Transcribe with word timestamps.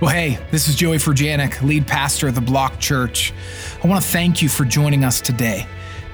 Well, 0.00 0.08
hey, 0.08 0.38
this 0.50 0.66
is 0.66 0.76
Joey 0.76 0.96
Furjanic, 0.96 1.60
lead 1.60 1.86
pastor 1.86 2.28
of 2.28 2.34
the 2.34 2.40
Block 2.40 2.78
Church. 2.80 3.34
I 3.84 3.86
want 3.86 4.02
to 4.02 4.10
thank 4.10 4.40
you 4.40 4.48
for 4.48 4.64
joining 4.64 5.04
us 5.04 5.20
today. 5.20 5.66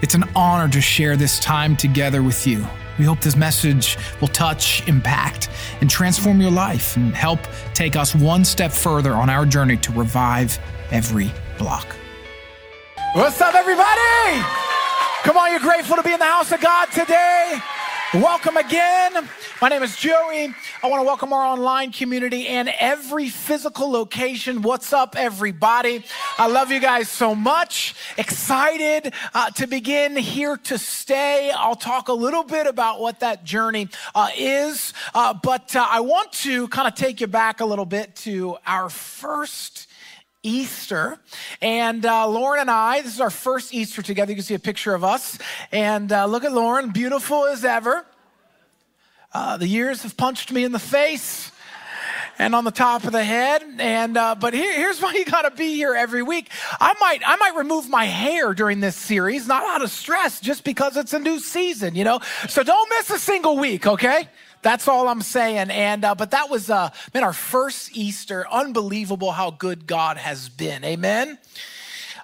It's 0.03 0.15
an 0.15 0.25
honor 0.35 0.69
to 0.73 0.81
share 0.81 1.17
this 1.17 1.39
time 1.39 1.77
together 1.77 2.21
with 2.21 2.49
you. 2.49 2.67
We 2.99 3.05
hope 3.05 3.21
this 3.21 3.37
message 3.37 3.97
will 4.21 4.27
touch, 4.27 4.85
impact, 4.89 5.51
and 5.81 5.89
transform 5.89 6.41
your 6.41 6.51
life 6.51 6.97
and 6.97 7.15
help 7.15 7.39
take 7.75 7.95
us 7.95 8.13
one 8.13 8.45
step 8.45 8.73
further 8.73 9.13
on 9.13 9.31
our 9.31 9.47
journey 9.47 9.77
to 9.77 9.93
revive 9.93 10.59
every 10.91 11.31
block. 11.57 11.87
What's 13.13 13.41
up, 13.41 13.55
everybody? 13.55 14.45
Come 15.23 15.37
on, 15.37 15.53
you're 15.53 15.61
grateful 15.61 15.95
to 15.95 16.03
be 16.03 16.13
in 16.13 16.19
the 16.19 16.25
house 16.25 16.51
of 16.51 16.61
God 16.61 16.87
today. 16.91 17.61
Welcome 18.23 18.57
again. 18.57 19.29
My 19.61 19.69
name 19.69 19.83
is 19.83 19.95
Joey. 19.95 20.55
I 20.83 20.87
want 20.87 21.03
to 21.03 21.05
welcome 21.05 21.35
our 21.35 21.45
online 21.45 21.93
community 21.93 22.47
and 22.47 22.71
every 22.79 23.29
physical 23.29 23.91
location. 23.91 24.63
What's 24.63 24.95
up, 24.95 25.17
everybody? 25.19 26.03
I 26.39 26.47
love 26.47 26.71
you 26.71 26.81
guys 26.81 27.11
so 27.11 27.35
much. 27.35 27.95
Excited 28.17 29.13
uh, 29.35 29.51
to 29.51 29.67
begin 29.67 30.17
here 30.17 30.57
to 30.57 30.79
stay. 30.79 31.51
I'll 31.55 31.77
talk 31.77 32.09
a 32.09 32.15
little 32.15 32.43
bit 32.43 32.67
about 32.67 33.01
what 33.01 33.21
that 33.21 33.45
journey 33.45 33.91
uh, 34.15 34.31
is, 34.35 34.95
uh, 35.15 35.35
but 35.35 35.77
uh, 35.77 35.87
I 35.87 36.01
want 36.01 36.33
to 36.33 36.69
kind 36.69 36.89
of 36.89 36.95
take 36.95 37.21
you 37.21 37.27
back 37.27 37.61
a 37.61 37.67
little 37.67 37.85
bit 37.85 38.17
to 38.17 38.57
our 38.67 38.89
first 38.89 39.86
Easter. 40.47 41.19
And 41.61 42.07
uh, 42.07 42.29
Lauren 42.29 42.61
and 42.61 42.71
I, 42.71 43.03
this 43.03 43.15
is 43.15 43.21
our 43.21 43.31
first 43.31 43.75
Easter 43.75 44.01
together. 44.01 44.31
You 44.31 44.37
can 44.37 44.45
see 44.45 44.55
a 44.55 44.59
picture 44.59 44.95
of 44.95 45.03
us. 45.03 45.39
And 45.73 46.13
uh, 46.13 46.27
look 46.27 46.45
at 46.45 46.53
Lauren, 46.53 46.91
beautiful 46.91 47.47
as 47.47 47.65
ever. 47.65 48.07
Uh, 49.35 49.57
the 49.57 49.67
years 49.67 50.03
have 50.03 50.17
punched 50.17 50.53
me 50.53 50.65
in 50.65 50.73
the 50.73 50.79
face 50.79 51.51
and 52.39 52.55
on 52.55 52.65
the 52.65 52.71
top 52.71 53.05
of 53.05 53.13
the 53.13 53.25
head. 53.25 53.63
And 53.79 54.17
uh, 54.17 54.37
but 54.37 54.55
here, 54.55 54.73
here's 54.73 55.01
why 55.03 55.13
you 55.13 55.25
got 55.25 55.43
to 55.43 55.51
be 55.51 55.75
here 55.75 55.95
every 55.95 56.23
week. 56.23 56.51
I 56.81 56.95
might 57.01 57.23
I 57.27 57.37
might 57.37 57.57
remove 57.57 57.89
my 57.89 58.05
hair 58.05 58.55
during 58.55 58.81
this 58.81 58.97
series, 58.97 59.49
not 59.49 59.65
out 59.65 59.83
of 59.83 59.91
stress, 59.91 60.41
just 60.41 60.65
because 60.65 60.97
it's 60.97 61.13
a 61.13 61.19
new 61.19 61.41
season, 61.41 61.95
you 61.95 62.05
know. 62.05 62.21
So 62.49 62.63
don't 62.63 62.89
miss 62.91 63.11
a 63.11 63.19
single 63.19 63.59
week, 63.59 63.87
okay? 63.87 64.29
That's 64.67 64.89
all 64.89 65.07
I'm 65.07 65.23
saying. 65.23 65.71
And 65.71 66.05
uh, 66.05 66.17
but 66.17 66.33
that 66.33 66.51
was 66.51 66.71
uh, 66.71 66.91
man, 67.15 67.23
our 67.23 67.33
first 67.33 67.97
Easter. 67.97 68.45
Unbelievable 68.51 69.31
how 69.31 69.53
good 69.53 69.87
God 69.87 70.17
has 70.17 70.49
been. 70.49 70.83
Amen. 70.83 71.39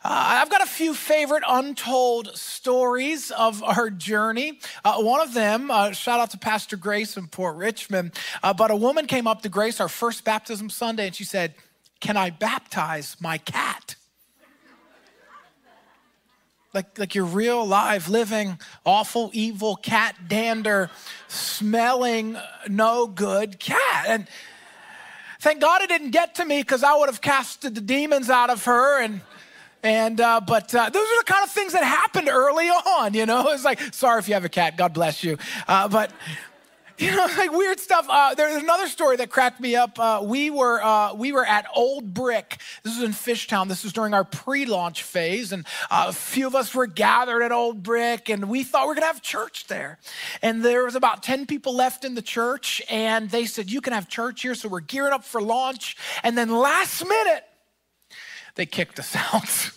Uh, 0.03 0.41
I've 0.43 0.51
got 0.51 0.61
a 0.61 0.67
few 0.67 0.93
favorite 0.93 1.45
untold 1.47 2.37
stories 2.37 3.31
of 3.31 3.62
our 3.62 3.91
journey. 3.91 4.59
Uh, 4.84 4.97
one 5.03 5.21
of 5.21 5.34
them, 5.34 5.71
uh, 5.71 5.93
shout 5.93 6.19
out 6.19 6.31
to 6.31 6.39
Pastor 6.39 6.77
Grace 6.77 7.17
in 7.17 7.29
Port 7.29 7.55
Richmond, 7.55 8.11
uh, 8.43 8.53
but 8.53 8.73
a 8.73 8.77
woman 8.77 9.06
came 9.06 9.29
up 9.29 9.43
to 9.43 9.49
Grace 9.49 9.79
our 9.79 9.89
first 9.89 10.25
baptism 10.25 10.69
Sunday 10.69 11.06
and 11.06 11.15
she 11.15 11.23
said, 11.23 11.55
Can 12.01 12.17
I 12.17 12.31
baptize 12.31 13.17
my 13.21 13.39
cat? 13.39 13.95
Like, 16.73 16.98
like 16.98 17.15
your 17.15 17.25
real, 17.25 17.67
live, 17.67 18.09
living, 18.09 18.59
awful, 18.84 19.31
evil 19.33 19.77
cat 19.77 20.17
dander, 20.28 20.91
smelling, 21.28 22.37
no 22.69 23.06
good 23.06 23.59
cat. 23.59 24.06
And 24.09 24.27
thank 25.41 25.61
God 25.61 25.83
it 25.83 25.89
didn't 25.89 26.11
get 26.11 26.37
to 26.37 26.45
me 26.45 26.61
because 26.61 26.83
I 26.83 26.97
would 26.97 27.09
have 27.09 27.20
casted 27.20 27.75
the 27.75 27.81
demons 27.81 28.31
out 28.31 28.50
of 28.50 28.65
her 28.65 29.03
and 29.03 29.20
and 29.84 30.20
uh, 30.20 30.41
but 30.41 30.73
uh, 30.73 30.91
those 30.91 31.03
are 31.03 31.20
the 31.23 31.25
kind 31.25 31.43
of 31.43 31.50
things 31.50 31.73
that 31.73 31.83
happened 31.83 32.28
early 32.28 32.69
on, 32.69 33.15
you 33.15 33.27
know. 33.27 33.50
It's 33.50 33.65
like, 33.65 33.81
sorry 33.93 34.20
if 34.20 34.28
you 34.28 34.34
have 34.34 34.45
a 34.45 34.48
cat, 34.48 34.77
God 34.77 34.95
bless 34.95 35.25
you. 35.25 35.39
Uh, 35.67 35.89
but 35.89 36.12
you 37.03 37.11
know, 37.11 37.27
like 37.36 37.53
weird 37.53 37.81
stuff. 37.81 38.06
Uh, 38.08 38.34
there's 38.34 38.62
another 38.62 38.86
story 38.86 39.17
that 39.17 39.31
cracked 39.31 39.61
me 39.61 39.75
up. 39.75 39.98
Uh, 39.98 40.22
we 40.25 40.50
were 40.50 40.83
uh, 40.83 41.14
we 41.14 41.33
were 41.33 41.44
at 41.44 41.67
Old 41.75 42.14
Brick. 42.14 42.59
This 42.83 42.98
was 42.98 43.05
in 43.05 43.12
Fishtown. 43.12 43.69
This 43.69 43.83
was 43.83 43.92
during 43.92 44.14
our 44.14 44.25
pre-launch 44.25 45.03
phase, 45.03 45.53
and 45.53 45.67
uh, 45.91 46.06
a 46.09 46.12
few 46.12 46.47
of 46.47 46.55
us 46.55 46.75
were 46.75 46.86
gathered 46.86 47.42
at 47.42 47.53
Old 47.53 47.83
Brick, 47.83 48.28
and 48.28 48.48
we 48.48 48.62
thought 48.62 48.87
we're 48.87 48.94
gonna 48.94 49.06
have 49.06 49.22
church 49.22 49.66
there. 49.66 49.99
And 50.41 50.65
there 50.65 50.84
was 50.84 50.94
about 50.94 51.22
ten 51.22 51.47
people 51.47 51.75
left 51.75 52.04
in 52.04 52.15
the 52.15 52.22
church, 52.22 52.81
and 52.88 53.31
they 53.31 53.47
said, 53.47 53.71
"You 53.71 53.81
can 53.81 53.93
have 53.93 54.09
church 54.09 54.43
here." 54.43 54.54
So 54.54 54.69
we're 54.69 54.81
gearing 54.81 55.12
up 55.12 55.25
for 55.25 55.43
launch, 55.43 55.97
and 56.22 56.38
then 56.38 56.50
last 56.50 57.04
minute, 57.04 57.44
they 58.54 58.66
kicked 58.66 58.98
us 58.98 59.16
out. 59.32 59.72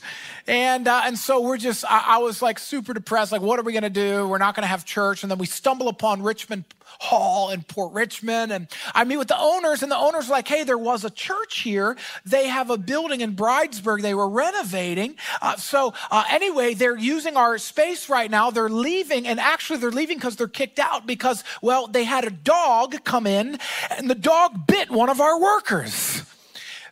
And, 0.48 0.88
uh, 0.88 1.02
and 1.06 1.18
so 1.18 1.42
we're 1.42 1.58
just, 1.58 1.84
I, 1.86 2.04
I, 2.06 2.18
was 2.20 2.42
like 2.42 2.60
super 2.60 2.94
depressed. 2.94 3.32
Like, 3.32 3.42
what 3.42 3.60
are 3.60 3.64
we 3.64 3.72
going 3.72 3.84
to 3.84 3.90
do? 3.90 4.28
We're 4.28 4.38
not 4.38 4.56
going 4.56 4.62
to 4.62 4.68
have 4.68 4.86
church. 4.86 5.24
And 5.24 5.32
then 5.32 5.40
we 5.40 5.48
stumble 5.48 5.88
upon 5.88 6.22
Richmond 6.22 6.66
Hall 7.00 7.50
in 7.50 7.64
Port 7.64 7.94
Richmond. 7.94 8.52
And 8.52 8.68
I 8.94 9.06
meet 9.06 9.18
with 9.18 9.28
the 9.28 9.40
owners, 9.40 9.82
and 9.82 9.92
the 9.92 9.98
owners 9.98 10.30
are 10.30 10.32
like, 10.32 10.48
hey, 10.48 10.64
there 10.64 10.78
was 10.78 11.04
a 11.04 11.10
church 11.10 11.62
here. 11.62 11.98
They 12.26 12.48
have 12.48 12.70
a 12.70 12.78
building 12.78 13.22
in 13.22 13.36
Bridesburg 13.36 14.02
they 14.02 14.14
were 14.14 14.30
renovating. 14.30 15.16
Uh, 15.42 15.56
so, 15.56 15.96
uh, 16.12 16.26
anyway, 16.30 16.76
they're 16.76 16.98
using 16.98 17.38
our 17.38 17.58
space 17.58 18.08
right 18.08 18.30
now. 18.30 18.52
They're 18.52 18.70
leaving, 18.70 19.28
and 19.28 19.40
actually, 19.40 19.80
they're 19.80 19.92
leaving 19.92 20.18
because 20.18 20.36
they're 20.36 20.48
kicked 20.48 20.78
out 20.78 21.08
because, 21.08 21.44
well, 21.62 21.88
they 21.88 22.04
had 22.04 22.24
a 22.24 22.32
dog 22.32 23.04
come 23.04 23.26
in, 23.26 23.58
and 23.90 24.10
the 24.10 24.16
dog 24.16 24.68
bit 24.68 24.92
one 24.92 25.10
of 25.10 25.20
our 25.20 25.40
workers. 25.40 26.22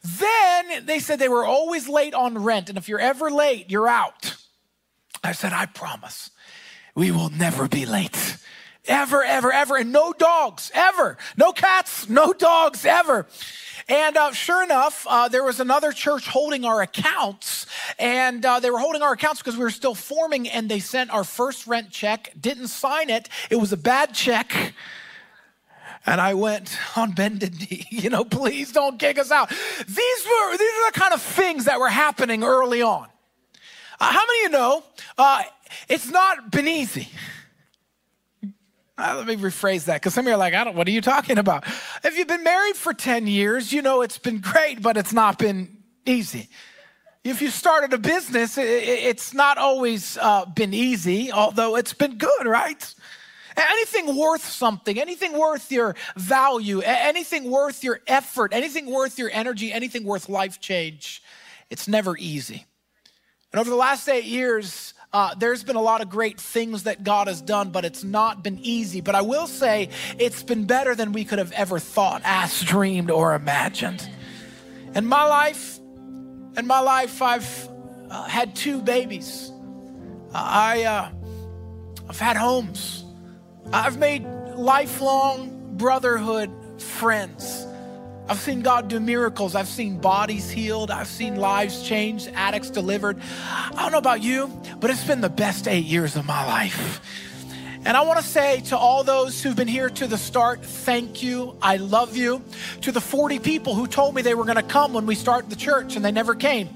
Then 0.03 0.85
they 0.85 0.99
said 0.99 1.19
they 1.19 1.29
were 1.29 1.45
always 1.45 1.87
late 1.87 2.13
on 2.13 2.43
rent, 2.43 2.69
and 2.69 2.77
if 2.77 2.89
you're 2.89 2.99
ever 2.99 3.31
late, 3.31 3.71
you're 3.71 3.87
out. 3.87 4.35
I 5.23 5.31
said, 5.31 5.53
I 5.53 5.65
promise 5.65 6.29
we 6.95 7.11
will 7.11 7.29
never 7.29 7.67
be 7.67 7.85
late. 7.85 8.37
Ever, 8.85 9.23
ever, 9.23 9.51
ever. 9.51 9.77
And 9.77 9.93
no 9.93 10.11
dogs, 10.11 10.69
ever. 10.73 11.17
No 11.37 11.53
cats, 11.53 12.09
no 12.09 12.33
dogs, 12.33 12.85
ever. 12.85 13.27
And 13.87 14.17
uh, 14.17 14.33
sure 14.33 14.63
enough, 14.63 15.05
uh, 15.09 15.29
there 15.29 15.43
was 15.43 15.59
another 15.59 15.93
church 15.93 16.27
holding 16.27 16.65
our 16.65 16.81
accounts, 16.81 17.65
and 17.97 18.45
uh, 18.45 18.59
they 18.59 18.69
were 18.69 18.79
holding 18.79 19.01
our 19.01 19.13
accounts 19.13 19.41
because 19.41 19.57
we 19.57 19.63
were 19.63 19.69
still 19.69 19.95
forming, 19.95 20.49
and 20.49 20.69
they 20.69 20.79
sent 20.79 21.11
our 21.11 21.23
first 21.23 21.65
rent 21.67 21.91
check, 21.91 22.31
didn't 22.39 22.67
sign 22.67 23.09
it. 23.09 23.29
It 23.49 23.57
was 23.57 23.71
a 23.71 23.77
bad 23.77 24.13
check. 24.13 24.73
And 26.05 26.19
I 26.19 26.33
went 26.33 26.77
on 26.97 27.11
bended 27.11 27.59
knee, 27.59 27.87
you 27.89 28.09
know, 28.09 28.25
please 28.25 28.71
don't 28.71 28.99
kick 28.99 29.17
us 29.17 29.31
out. 29.31 29.49
These 29.49 30.25
were, 30.25 30.57
these 30.57 30.73
are 30.73 30.91
the 30.91 30.99
kind 30.99 31.13
of 31.13 31.21
things 31.21 31.65
that 31.65 31.79
were 31.79 31.89
happening 31.89 32.43
early 32.43 32.81
on. 32.81 33.07
Uh, 33.99 34.11
how 34.11 34.25
many 34.25 34.45
of 34.45 34.51
you 34.51 34.57
know 34.57 34.83
uh, 35.17 35.43
it's 35.87 36.09
not 36.09 36.51
been 36.51 36.67
easy? 36.67 37.07
Uh, 38.97 39.15
let 39.17 39.25
me 39.25 39.35
rephrase 39.35 39.85
that 39.85 40.01
because 40.01 40.13
some 40.13 40.25
of 40.25 40.29
you 40.29 40.35
are 40.35 40.37
like, 40.37 40.53
I 40.53 40.63
don't, 40.63 40.75
what 40.75 40.87
are 40.87 40.91
you 40.91 41.01
talking 41.01 41.37
about? 41.37 41.65
If 42.03 42.17
you've 42.17 42.27
been 42.27 42.43
married 42.43 42.75
for 42.75 42.93
10 42.93 43.25
years, 43.25 43.73
you 43.73 43.81
know 43.81 44.01
it's 44.01 44.19
been 44.19 44.39
great, 44.39 44.81
but 44.81 44.97
it's 44.97 45.13
not 45.13 45.39
been 45.39 45.77
easy. 46.05 46.49
If 47.23 47.41
you 47.41 47.49
started 47.49 47.93
a 47.93 47.97
business, 47.97 48.57
it, 48.57 48.65
it's 48.65 49.33
not 49.33 49.57
always 49.57 50.17
uh, 50.17 50.45
been 50.45 50.73
easy, 50.73 51.31
although 51.31 51.75
it's 51.75 51.93
been 51.93 52.17
good, 52.17 52.45
right? 52.45 52.93
Anything 53.55 54.15
worth 54.15 54.43
something, 54.43 54.99
anything 54.99 55.37
worth 55.37 55.71
your 55.71 55.95
value, 56.15 56.81
anything 56.81 57.49
worth 57.49 57.83
your 57.83 58.01
effort, 58.07 58.53
anything 58.53 58.91
worth 58.91 59.19
your 59.19 59.29
energy, 59.31 59.71
anything 59.71 60.03
worth 60.03 60.29
life 60.29 60.59
change, 60.59 61.21
it's 61.69 61.87
never 61.87 62.17
easy. 62.17 62.65
And 63.51 63.59
over 63.59 63.69
the 63.69 63.75
last 63.75 64.09
eight 64.09 64.25
years, 64.25 64.93
uh, 65.13 65.35
there's 65.35 65.63
been 65.63 65.75
a 65.75 65.81
lot 65.81 66.01
of 66.01 66.09
great 66.09 66.41
things 66.41 66.83
that 66.83 67.03
God 67.03 67.27
has 67.27 67.39
done, 67.39 67.69
but 67.69 67.85
it's 67.85 68.03
not 68.03 68.43
been 68.43 68.57
easy. 68.59 68.99
But 68.99 69.13
I 69.13 69.21
will 69.21 69.45
say 69.45 69.89
it's 70.17 70.41
been 70.41 70.65
better 70.65 70.95
than 70.95 71.11
we 71.13 71.23
could 71.23 71.37
have 71.37 71.51
ever 71.51 71.77
thought, 71.77 72.23
asked, 72.25 72.65
dreamed, 72.65 73.11
or 73.11 73.35
imagined. 73.35 74.09
In 74.95 75.05
my 75.05 75.23
life, 75.25 75.77
in 76.57 76.65
my 76.65 76.79
life, 76.79 77.21
I've 77.21 77.69
uh, 78.09 78.23
had 78.23 78.55
two 78.55 78.81
babies. 78.81 79.51
I, 80.33 80.83
uh, 80.83 81.11
I've 82.09 82.19
had 82.19 82.35
homes. 82.35 83.02
I've 83.71 83.97
made 83.97 84.25
lifelong 84.55 85.75
brotherhood 85.77 86.51
friends. 86.81 87.65
I've 88.27 88.39
seen 88.39 88.61
God 88.61 88.87
do 88.87 88.99
miracles. 88.99 89.53
I've 89.53 89.67
seen 89.67 89.99
bodies 89.99 90.49
healed. 90.49 90.91
I've 90.91 91.07
seen 91.07 91.35
lives 91.35 91.83
changed, 91.83 92.29
addicts 92.33 92.69
delivered. 92.69 93.19
I 93.43 93.75
don't 93.75 93.91
know 93.91 93.97
about 93.97 94.23
you, 94.23 94.47
but 94.79 94.89
it's 94.89 95.03
been 95.05 95.21
the 95.21 95.29
best 95.29 95.67
eight 95.67 95.85
years 95.85 96.15
of 96.15 96.25
my 96.25 96.45
life. 96.45 97.01
And 97.85 97.97
I 97.97 98.01
want 98.01 98.19
to 98.19 98.25
say 98.25 98.61
to 98.61 98.77
all 98.77 99.03
those 99.03 99.43
who've 99.43 99.55
been 99.55 99.67
here 99.67 99.89
to 99.89 100.07
the 100.07 100.17
start, 100.17 100.63
thank 100.63 101.21
you. 101.21 101.57
I 101.61 101.75
love 101.77 102.15
you. 102.15 102.41
To 102.81 102.93
the 102.93 103.01
40 103.01 103.39
people 103.39 103.75
who 103.75 103.87
told 103.87 104.15
me 104.15 104.21
they 104.21 104.35
were 104.35 104.45
going 104.45 104.55
to 104.55 104.63
come 104.63 104.93
when 104.93 105.05
we 105.05 105.15
started 105.15 105.49
the 105.49 105.57
church 105.57 105.97
and 105.97 106.05
they 106.05 106.11
never 106.11 106.33
came, 106.33 106.69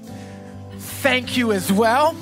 thank 0.78 1.34
you 1.34 1.52
as 1.52 1.72
well. 1.72 2.14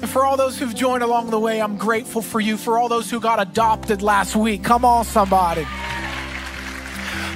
And 0.00 0.08
for 0.08 0.24
all 0.24 0.36
those 0.36 0.58
who've 0.58 0.74
joined 0.74 1.02
along 1.02 1.30
the 1.30 1.38
way, 1.38 1.60
I'm 1.60 1.76
grateful 1.76 2.22
for 2.22 2.40
you. 2.40 2.56
For 2.56 2.78
all 2.78 2.88
those 2.88 3.10
who 3.10 3.20
got 3.20 3.40
adopted 3.40 4.00
last 4.00 4.34
week, 4.34 4.64
come 4.64 4.84
on, 4.84 5.04
somebody. 5.04 5.66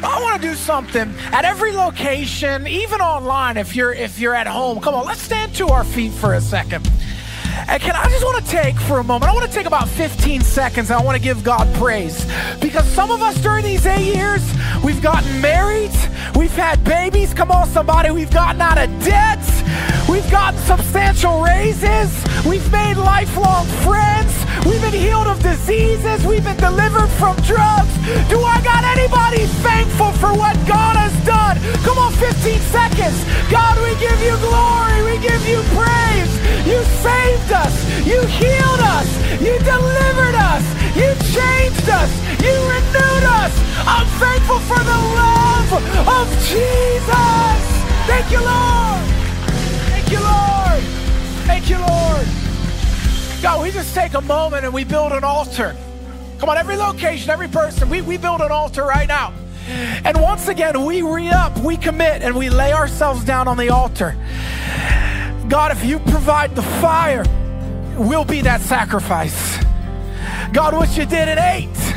I 0.07 0.19
want 0.23 0.41
to 0.41 0.49
do 0.49 0.55
something 0.55 1.15
at 1.33 1.45
every 1.45 1.73
location, 1.73 2.67
even 2.67 3.01
online. 3.01 3.57
If 3.57 3.77
you're 3.77 3.93
if 3.93 4.19
you're 4.19 4.35
at 4.35 4.47
home, 4.47 4.81
come 4.81 4.95
on, 4.95 5.07
let's 5.07 5.21
stand 5.21 5.55
to 5.57 5.69
our 5.69 5.85
feet 5.85 6.13
for 6.13 6.35
a 6.35 6.41
second. 6.41 6.89
And 7.69 7.81
can 7.81 7.95
I 7.97 8.09
just 8.09 8.25
want 8.25 8.45
to 8.45 8.51
take 8.51 8.77
for 8.77 8.99
a 8.99 9.05
moment, 9.05 9.31
I 9.31 9.35
want 9.35 9.47
to 9.47 9.53
take 9.53 9.67
about 9.67 9.89
15 9.89 10.41
seconds 10.43 10.91
and 10.91 10.99
I 10.99 11.03
want 11.03 11.17
to 11.17 11.23
give 11.23 11.45
God 11.45 11.73
praise. 11.77 12.27
Because 12.61 12.87
some 12.89 13.11
of 13.11 13.23
us 13.23 13.41
during 13.41 13.65
these 13.65 13.87
eight 13.87 14.15
years, 14.15 14.43
we've 14.83 15.01
gotten 15.01 15.41
married, 15.41 15.93
we've 16.37 16.55
had 16.55 16.83
babies, 16.85 17.33
come 17.33 17.51
on, 17.51 17.67
somebody, 17.69 18.11
we've 18.11 18.31
gotten 18.31 18.61
out 18.61 18.77
of 18.77 18.89
debt, 19.05 19.39
we've 20.15 20.31
gotten 20.31 20.61
substantial 20.61 21.43
raises, 21.43 22.11
we've 22.47 22.71
made 22.71 22.95
lifelong 22.95 23.67
friends, 23.83 24.31
we've 24.65 24.81
been 24.81 24.95
healed 24.95 25.27
of 25.27 25.43
diseases, 25.43 26.25
we've 26.25 26.45
been 26.45 26.57
delivered 26.57 27.11
from 27.19 27.35
drugs. 27.43 27.91
Do 28.31 28.39
I 28.47 28.63
got 28.63 28.85
anybody 28.85 29.43
thankful 29.67 30.13
for 30.23 30.31
what 30.33 30.55
God 30.71 30.95
has 30.95 31.15
done? 31.27 31.59
Come 31.83 31.99
on, 31.99 32.13
15 32.13 32.31
seconds. 32.71 33.19
God, 33.51 33.75
we 33.83 33.91
give 33.99 34.19
you 34.23 34.39
glory, 34.39 35.03
we 35.03 35.19
give 35.19 35.43
you 35.51 35.59
praise. 35.75 36.33
You 36.63 36.79
saved 37.03 37.51
us, 37.51 37.75
you 38.07 38.23
healed 38.39 38.83
us, 38.95 39.11
you 39.43 39.59
delivered 39.67 40.39
us, 40.39 40.63
you 40.95 41.11
changed 41.35 41.89
us, 41.91 42.11
you 42.39 42.55
renewed 42.71 43.27
us. 43.43 43.53
I'm 43.83 44.07
thankful 44.23 44.63
for 44.71 44.79
the 44.79 44.99
love 45.19 45.71
of 46.07 46.27
Jesus. 46.47 47.59
Thank 48.07 48.31
you, 48.31 48.39
Lord. 48.39 49.14
You, 50.15 50.21
Lord. 50.21 50.83
Thank 51.45 51.69
you, 51.69 51.79
Lord. 51.79 52.27
God, 53.43 53.63
we 53.63 53.73
just 53.73 53.95
take 53.97 54.15
a 54.15 54.21
moment 54.21 54.65
and 54.65 54.73
we 54.73 54.85
build 54.85 55.11
an 55.11 55.25
altar. 55.25 55.77
Come 56.39 56.49
on, 56.49 56.57
every 56.57 56.77
location, 56.77 57.31
every 57.31 57.49
person, 57.49 57.89
we, 57.89 58.01
we 58.01 58.17
build 58.17 58.41
an 58.41 58.53
altar 58.53 58.85
right 58.85 59.09
now. 59.09 59.35
And 60.05 60.21
once 60.21 60.47
again, 60.47 60.85
we 60.85 61.03
re 61.03 61.31
up, 61.31 61.59
we 61.59 61.77
commit, 61.77 62.23
and 62.23 62.37
we 62.37 62.49
lay 62.49 62.73
ourselves 62.73 63.25
down 63.25 63.49
on 63.49 63.57
the 63.57 63.71
altar. 63.71 64.15
God, 65.49 65.73
if 65.73 65.85
you 65.85 65.99
provide 65.99 66.55
the 66.55 66.63
fire, 66.63 67.25
we'll 67.97 68.25
be 68.25 68.41
that 68.43 68.61
sacrifice. 68.61 69.59
God, 70.53 70.75
what 70.75 70.97
you 70.97 71.07
did 71.07 71.29
at 71.29 71.39
eight, 71.39 71.94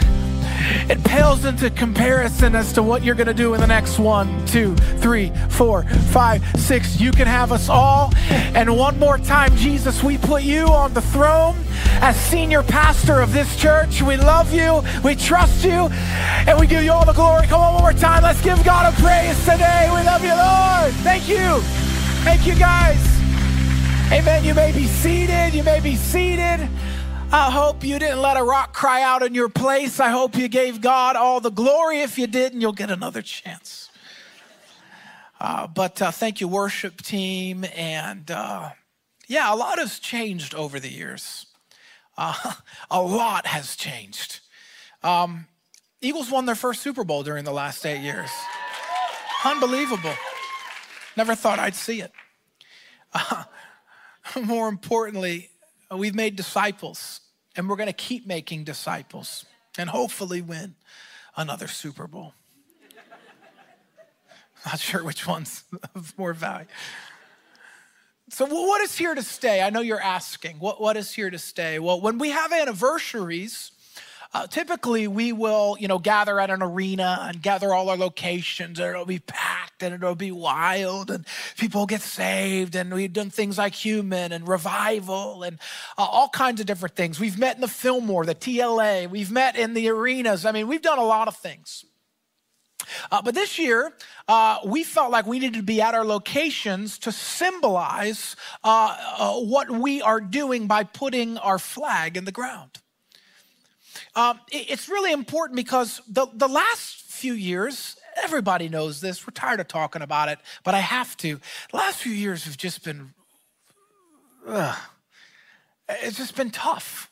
it 0.89 1.03
pales 1.03 1.45
into 1.45 1.69
comparison 1.69 2.55
as 2.55 2.71
to 2.73 2.83
what 2.83 3.03
you're 3.03 3.15
going 3.15 3.27
to 3.27 3.33
do 3.33 3.53
in 3.53 3.59
the 3.59 3.67
next 3.67 3.99
one, 3.99 4.45
two, 4.45 4.75
three, 4.75 5.31
four, 5.49 5.83
five, 5.83 6.43
six. 6.59 6.99
You 6.99 7.11
can 7.11 7.27
have 7.27 7.51
us 7.51 7.69
all. 7.69 8.13
And 8.29 8.77
one 8.77 8.97
more 8.97 9.17
time, 9.17 9.55
Jesus, 9.57 10.03
we 10.03 10.17
put 10.17 10.43
you 10.43 10.65
on 10.67 10.93
the 10.93 11.01
throne 11.01 11.55
as 12.01 12.15
senior 12.15 12.63
pastor 12.63 13.19
of 13.19 13.33
this 13.33 13.55
church. 13.57 14.01
We 14.01 14.17
love 14.17 14.53
you, 14.53 14.81
we 15.03 15.15
trust 15.15 15.65
you, 15.65 15.89
and 16.47 16.59
we 16.59 16.67
give 16.67 16.83
you 16.83 16.91
all 16.91 17.05
the 17.05 17.13
glory. 17.13 17.47
Come 17.47 17.61
on, 17.61 17.73
one 17.73 17.83
more 17.83 17.93
time. 17.93 18.23
Let's 18.23 18.41
give 18.41 18.63
God 18.63 18.93
a 18.93 19.01
praise 19.01 19.37
today. 19.41 19.89
We 19.93 20.03
love 20.03 20.23
you, 20.23 20.35
Lord. 20.35 20.93
Thank 21.03 21.27
you. 21.27 21.59
Thank 22.23 22.47
you, 22.47 22.55
guys. 22.55 22.97
Amen. 24.11 24.45
You 24.45 24.53
may 24.53 24.71
be 24.71 24.87
seated. 24.87 25.53
You 25.53 25.63
may 25.63 25.81
be 25.81 25.95
seated. 25.95 26.69
I 27.29 27.51
hope 27.51 27.83
you 27.83 27.99
didn't 27.99 28.21
let 28.21 28.37
a 28.37 28.43
rock 28.43 28.73
cry 28.73 29.01
out 29.01 29.21
in 29.21 29.35
your 29.35 29.49
place. 29.49 29.99
I 29.99 30.09
hope 30.11 30.37
you 30.37 30.47
gave 30.47 30.79
God 30.79 31.17
all 31.17 31.41
the 31.41 31.51
glory. 31.51 31.99
If 31.99 32.17
you 32.17 32.25
didn't, 32.25 32.61
you'll 32.61 32.71
get 32.71 32.89
another 32.89 33.21
chance. 33.21 33.89
Uh, 35.37 35.67
but 35.67 36.01
uh, 36.01 36.11
thank 36.11 36.39
you, 36.39 36.47
worship 36.47 37.01
team. 37.01 37.65
And 37.75 38.31
uh, 38.31 38.69
yeah, 39.27 39.53
a 39.53 39.57
lot 39.57 39.77
has 39.77 39.99
changed 39.99 40.55
over 40.55 40.79
the 40.79 40.89
years. 40.89 41.47
Uh, 42.17 42.53
a 42.91 43.01
lot 43.01 43.45
has 43.45 43.75
changed. 43.75 44.39
Um, 45.03 45.47
Eagles 45.99 46.31
won 46.31 46.45
their 46.45 46.55
first 46.55 46.81
Super 46.81 47.03
Bowl 47.03 47.23
during 47.23 47.43
the 47.43 47.51
last 47.51 47.85
eight 47.85 48.01
years. 48.01 48.29
Unbelievable. 49.43 50.13
Never 51.17 51.35
thought 51.35 51.59
I'd 51.59 51.75
see 51.75 52.01
it. 52.01 52.11
more 54.41 54.69
importantly, 54.69 55.49
we've 55.95 56.15
made 56.15 56.35
disciples 56.35 57.21
and 57.55 57.69
we're 57.69 57.75
going 57.75 57.87
to 57.87 57.93
keep 57.93 58.27
making 58.27 58.63
disciples 58.63 59.45
and 59.77 59.89
hopefully 59.89 60.41
win 60.41 60.75
another 61.35 61.67
Super 61.67 62.07
Bowl. 62.07 62.33
Not 64.65 64.79
sure 64.79 65.03
which 65.03 65.27
one's 65.27 65.63
of 65.95 66.17
more 66.17 66.33
value. 66.33 66.67
So, 68.29 68.45
what 68.45 68.81
is 68.81 68.97
here 68.97 69.15
to 69.15 69.23
stay? 69.23 69.61
I 69.61 69.69
know 69.69 69.79
you're 69.79 70.01
asking, 70.01 70.59
what, 70.59 70.81
what 70.81 70.97
is 70.97 71.13
here 71.13 71.29
to 71.29 71.39
stay? 71.39 71.79
Well, 71.79 72.01
when 72.01 72.17
we 72.17 72.31
have 72.31 72.51
anniversaries, 72.51 73.71
uh, 74.37 74.45
typically, 74.45 75.07
we 75.07 75.33
will, 75.33 75.75
you 75.79 75.87
know, 75.87 75.97
gather 75.97 76.39
at 76.39 76.51
an 76.51 76.61
arena 76.61 77.25
and 77.27 77.41
gather 77.41 77.73
all 77.73 77.89
our 77.89 77.97
locations, 77.97 78.79
and 78.79 78.87
it'll 78.87 79.03
be 79.03 79.17
packed 79.17 79.81
and 79.81 79.95
it'll 79.95 80.13
be 80.13 80.31
wild, 80.31 81.09
and 81.09 81.25
people 81.57 81.87
get 81.87 82.01
saved, 82.01 82.75
and 82.75 82.93
we've 82.93 83.13
done 83.13 83.31
things 83.31 83.57
like 83.57 83.73
human 83.73 84.31
and 84.31 84.47
revival 84.47 85.41
and 85.41 85.57
uh, 85.97 86.03
all 86.03 86.29
kinds 86.29 86.61
of 86.61 86.67
different 86.67 86.95
things. 86.95 87.19
We've 87.19 87.39
met 87.39 87.55
in 87.55 87.61
the 87.61 87.67
Fillmore, 87.67 88.27
the 88.27 88.35
TLA, 88.35 89.09
we've 89.09 89.31
met 89.31 89.55
in 89.55 89.73
the 89.73 89.89
arenas. 89.89 90.45
I 90.45 90.51
mean, 90.51 90.67
we've 90.67 90.83
done 90.83 90.99
a 90.99 91.03
lot 91.03 91.27
of 91.27 91.35
things. 91.35 91.83
Uh, 93.11 93.23
but 93.23 93.33
this 93.33 93.57
year, 93.57 93.91
uh, 94.27 94.59
we 94.65 94.83
felt 94.83 95.11
like 95.11 95.25
we 95.25 95.39
needed 95.39 95.57
to 95.57 95.63
be 95.63 95.81
at 95.81 95.95
our 95.95 96.05
locations 96.05 96.99
to 96.99 97.11
symbolize 97.11 98.35
uh, 98.63 98.95
uh 99.17 99.33
what 99.39 99.71
we 99.71 99.99
are 100.03 100.21
doing 100.21 100.67
by 100.67 100.83
putting 100.83 101.39
our 101.39 101.57
flag 101.57 102.15
in 102.15 102.25
the 102.25 102.31
ground. 102.31 102.81
Um, 104.17 104.39
it's 104.51 104.89
really 104.89 105.11
important 105.11 105.55
because 105.55 106.01
the, 106.09 106.25
the 106.33 106.47
last 106.47 107.03
few 107.03 107.33
years, 107.33 107.97
everybody 108.23 108.67
knows 108.67 108.99
this. 108.99 109.27
We're 109.27 109.31
tired 109.31 109.59
of 109.59 109.67
talking 109.67 110.01
about 110.01 110.27
it, 110.27 110.39
but 110.63 110.73
I 110.73 110.79
have 110.79 111.15
to. 111.17 111.39
The 111.69 111.77
last 111.77 112.01
few 112.01 112.11
years 112.11 112.45
have 112.45 112.57
just 112.57 112.83
been, 112.83 113.13
ugh, 114.47 114.75
it's 115.87 116.17
just 116.17 116.35
been 116.35 116.49
tough 116.49 117.11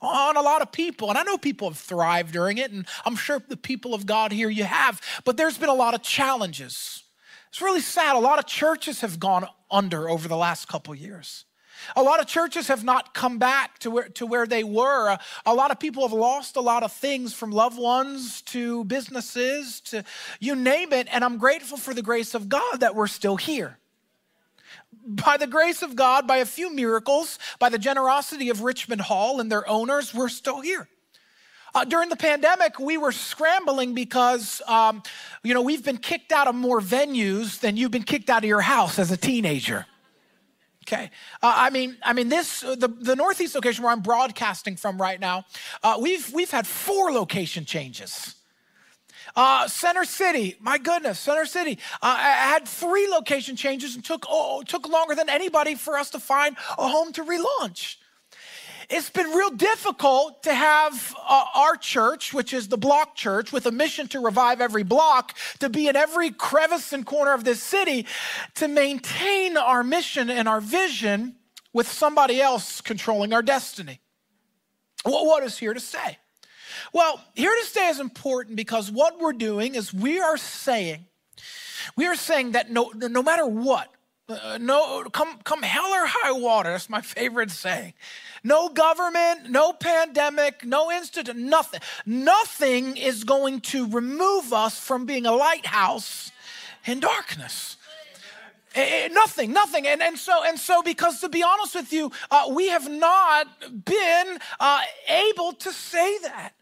on 0.00 0.38
a 0.38 0.40
lot 0.40 0.62
of 0.62 0.72
people. 0.72 1.10
And 1.10 1.18
I 1.18 1.24
know 1.24 1.36
people 1.36 1.68
have 1.68 1.76
thrived 1.76 2.32
during 2.32 2.56
it, 2.56 2.70
and 2.70 2.86
I'm 3.04 3.16
sure 3.16 3.42
the 3.46 3.58
people 3.58 3.92
of 3.92 4.06
God 4.06 4.32
here 4.32 4.48
you 4.48 4.64
have, 4.64 5.02
but 5.26 5.36
there's 5.36 5.58
been 5.58 5.68
a 5.68 5.74
lot 5.74 5.92
of 5.92 6.00
challenges. 6.00 7.02
It's 7.50 7.60
really 7.60 7.82
sad. 7.82 8.16
A 8.16 8.18
lot 8.18 8.38
of 8.38 8.46
churches 8.46 9.02
have 9.02 9.20
gone 9.20 9.46
under 9.70 10.08
over 10.08 10.26
the 10.26 10.38
last 10.38 10.68
couple 10.68 10.94
years. 10.94 11.45
A 11.94 12.02
lot 12.02 12.20
of 12.20 12.26
churches 12.26 12.68
have 12.68 12.84
not 12.84 13.14
come 13.14 13.38
back 13.38 13.78
to 13.80 13.90
where, 13.90 14.08
to 14.10 14.26
where 14.26 14.46
they 14.46 14.64
were. 14.64 15.16
A, 15.44 15.54
lot 15.54 15.70
of 15.70 15.78
people 15.78 16.06
have 16.06 16.12
lost 16.12 16.56
a 16.56 16.60
lot 16.60 16.82
of 16.82 16.92
things 16.92 17.34
from 17.34 17.50
loved 17.50 17.78
ones 17.78 18.42
to 18.42 18.84
businesses 18.84 19.80
to 19.82 20.04
you 20.40 20.56
name 20.56 20.92
it. 20.92 21.08
And 21.10 21.24
I'm 21.24 21.38
grateful 21.38 21.78
for 21.78 21.94
the 21.94 22.02
grace 22.02 22.34
of 22.34 22.48
God 22.48 22.80
that 22.80 22.94
we're 22.94 23.06
still 23.06 23.36
here. 23.36 23.78
By 25.06 25.36
the 25.36 25.46
grace 25.46 25.82
of 25.82 25.94
God, 25.94 26.26
by 26.26 26.38
a 26.38 26.46
few 26.46 26.74
miracles, 26.74 27.38
by 27.58 27.68
the 27.68 27.78
generosity 27.78 28.50
of 28.50 28.62
Richmond 28.62 29.02
Hall 29.02 29.40
and 29.40 29.50
their 29.50 29.68
owners, 29.68 30.12
we're 30.12 30.28
still 30.28 30.60
here. 30.60 30.88
Uh, 31.74 31.84
during 31.84 32.08
the 32.08 32.16
pandemic, 32.16 32.78
we 32.80 32.96
were 32.96 33.12
scrambling 33.12 33.92
because, 33.92 34.62
um, 34.66 35.02
you 35.42 35.52
know, 35.52 35.60
we've 35.60 35.84
been 35.84 35.98
kicked 35.98 36.32
out 36.32 36.48
of 36.48 36.54
more 36.54 36.80
venues 36.80 37.60
than 37.60 37.76
you've 37.76 37.90
been 37.90 38.02
kicked 38.02 38.30
out 38.30 38.42
of 38.42 38.48
your 38.48 38.62
house 38.62 38.98
as 38.98 39.10
a 39.10 39.16
teenager. 39.16 39.84
Okay, 40.88 41.10
uh, 41.42 41.52
I 41.56 41.70
mean, 41.70 41.96
I 42.04 42.12
mean, 42.12 42.28
this 42.28 42.60
the, 42.60 42.88
the 43.00 43.16
northeast 43.16 43.56
location 43.56 43.82
where 43.82 43.92
I'm 43.92 44.02
broadcasting 44.02 44.76
from 44.76 45.02
right 45.02 45.18
now. 45.18 45.44
Uh, 45.82 45.98
we've 46.00 46.32
we've 46.32 46.50
had 46.50 46.64
four 46.64 47.10
location 47.10 47.64
changes. 47.64 48.36
Uh, 49.34 49.66
Center 49.66 50.04
City, 50.04 50.56
my 50.60 50.78
goodness, 50.78 51.18
Center 51.18 51.44
City. 51.44 51.80
Uh, 51.94 52.16
I 52.16 52.52
had 52.52 52.68
three 52.68 53.08
location 53.08 53.56
changes 53.56 53.96
and 53.96 54.04
took 54.04 54.26
oh, 54.28 54.62
took 54.62 54.88
longer 54.88 55.16
than 55.16 55.28
anybody 55.28 55.74
for 55.74 55.98
us 55.98 56.10
to 56.10 56.20
find 56.20 56.56
a 56.78 56.88
home 56.88 57.12
to 57.14 57.24
relaunch 57.24 57.96
it's 58.88 59.10
been 59.10 59.30
real 59.30 59.50
difficult 59.50 60.42
to 60.44 60.54
have 60.54 61.14
uh, 61.28 61.44
our 61.54 61.76
church, 61.76 62.32
which 62.32 62.52
is 62.52 62.68
the 62.68 62.76
block 62.76 63.16
church, 63.16 63.52
with 63.52 63.66
a 63.66 63.70
mission 63.72 64.06
to 64.08 64.20
revive 64.20 64.60
every 64.60 64.84
block, 64.84 65.36
to 65.58 65.68
be 65.68 65.88
in 65.88 65.96
every 65.96 66.30
crevice 66.30 66.92
and 66.92 67.04
corner 67.04 67.32
of 67.32 67.44
this 67.44 67.62
city, 67.62 68.06
to 68.54 68.68
maintain 68.68 69.56
our 69.56 69.82
mission 69.82 70.30
and 70.30 70.48
our 70.48 70.60
vision 70.60 71.34
with 71.72 71.88
somebody 71.88 72.40
else 72.40 72.80
controlling 72.80 73.32
our 73.32 73.42
destiny. 73.42 74.00
Well, 75.04 75.26
what 75.26 75.42
is 75.42 75.58
here 75.58 75.74
to 75.74 75.80
stay? 75.80 76.18
Well, 76.92 77.20
here 77.34 77.54
to 77.60 77.66
stay 77.66 77.88
is 77.88 78.00
important 78.00 78.56
because 78.56 78.90
what 78.90 79.20
we're 79.20 79.32
doing 79.32 79.74
is 79.74 79.92
we 79.92 80.20
are 80.20 80.36
saying, 80.36 81.06
we 81.96 82.06
are 82.06 82.16
saying 82.16 82.52
that 82.52 82.70
no, 82.70 82.92
no 82.94 83.22
matter 83.22 83.46
what, 83.46 83.88
uh, 84.28 84.58
no, 84.60 85.04
come, 85.12 85.38
come 85.44 85.62
hell 85.62 85.86
or 85.92 86.06
high 86.06 86.32
water. 86.32 86.70
That's 86.70 86.90
my 86.90 87.00
favorite 87.02 87.50
saying. 87.50 87.94
No 88.46 88.68
government, 88.68 89.50
no 89.50 89.72
pandemic, 89.72 90.64
no 90.64 90.92
institute, 90.92 91.34
nothing. 91.34 91.80
Nothing 92.06 92.96
is 92.96 93.24
going 93.24 93.60
to 93.72 93.88
remove 93.88 94.52
us 94.52 94.78
from 94.78 95.04
being 95.04 95.26
a 95.26 95.32
lighthouse 95.32 96.30
in 96.84 97.00
darkness. 97.00 97.76
Eh, 98.76 99.06
eh, 99.06 99.08
nothing, 99.08 99.52
nothing. 99.52 99.88
And, 99.88 100.00
and 100.00 100.16
so, 100.16 100.44
and 100.44 100.56
so, 100.60 100.80
because 100.80 101.20
to 101.22 101.28
be 101.28 101.42
honest 101.42 101.74
with 101.74 101.92
you, 101.92 102.12
uh, 102.30 102.44
we 102.52 102.68
have 102.68 102.88
not 102.88 103.48
been 103.84 104.38
uh, 104.60 104.80
able 105.08 105.52
to 105.54 105.72
say 105.72 106.18
that. 106.18 106.52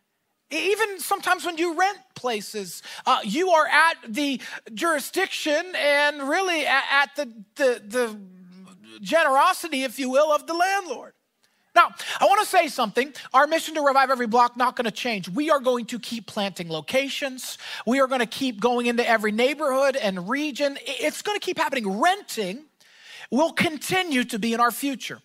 Even 0.51 1.01
sometimes 1.01 1.45
when 1.45 1.59
you 1.59 1.79
rent 1.79 1.99
places, 2.15 2.83
uh, 3.05 3.19
you 3.25 3.51
are 3.51 3.67
at 3.67 3.97
the 4.09 4.41
jurisdiction 4.73 5.63
and 5.77 6.23
really 6.31 6.65
at, 6.65 6.85
at 6.91 7.17
the, 7.17 7.27
the, 7.57 7.83
the 7.87 8.21
generosity, 9.03 9.83
if 9.83 9.99
you 9.99 10.09
will, 10.09 10.33
of 10.33 10.47
the 10.47 10.55
landlord. 10.55 11.14
Now, 11.75 11.93
I 12.21 12.27
want 12.27 12.41
to 12.41 12.47
say 12.47 12.69
something. 12.69 13.13
Our 13.33 13.47
mission 13.47 13.75
to 13.75 13.81
revive 13.81 14.11
every 14.11 14.29
block 14.29 14.57
not 14.57 14.77
going 14.77 14.85
to 14.85 14.93
change. 14.93 15.29
We 15.29 15.51
are 15.51 15.59
going 15.61 15.87
to 15.87 15.99
keep 15.99 16.27
planting 16.27 16.69
locations. 16.69 17.59
We 17.85 18.01
are 18.01 18.07
going 18.07 18.21
to 18.21 18.27
keep 18.27 18.61
going 18.61 18.87
into 18.87 19.07
every 19.09 19.33
neighborhood 19.33 19.97
and 19.97 20.29
region. 20.29 20.79
It's 20.87 21.23
going 21.23 21.39
to 21.39 21.45
keep 21.45 21.59
happening. 21.59 22.01
Renting 22.01 22.65
will 23.31 23.53
continue 23.53 24.25
to 24.25 24.39
be 24.39 24.55
in 24.55 24.61
our 24.61 24.71
future. 24.71 25.21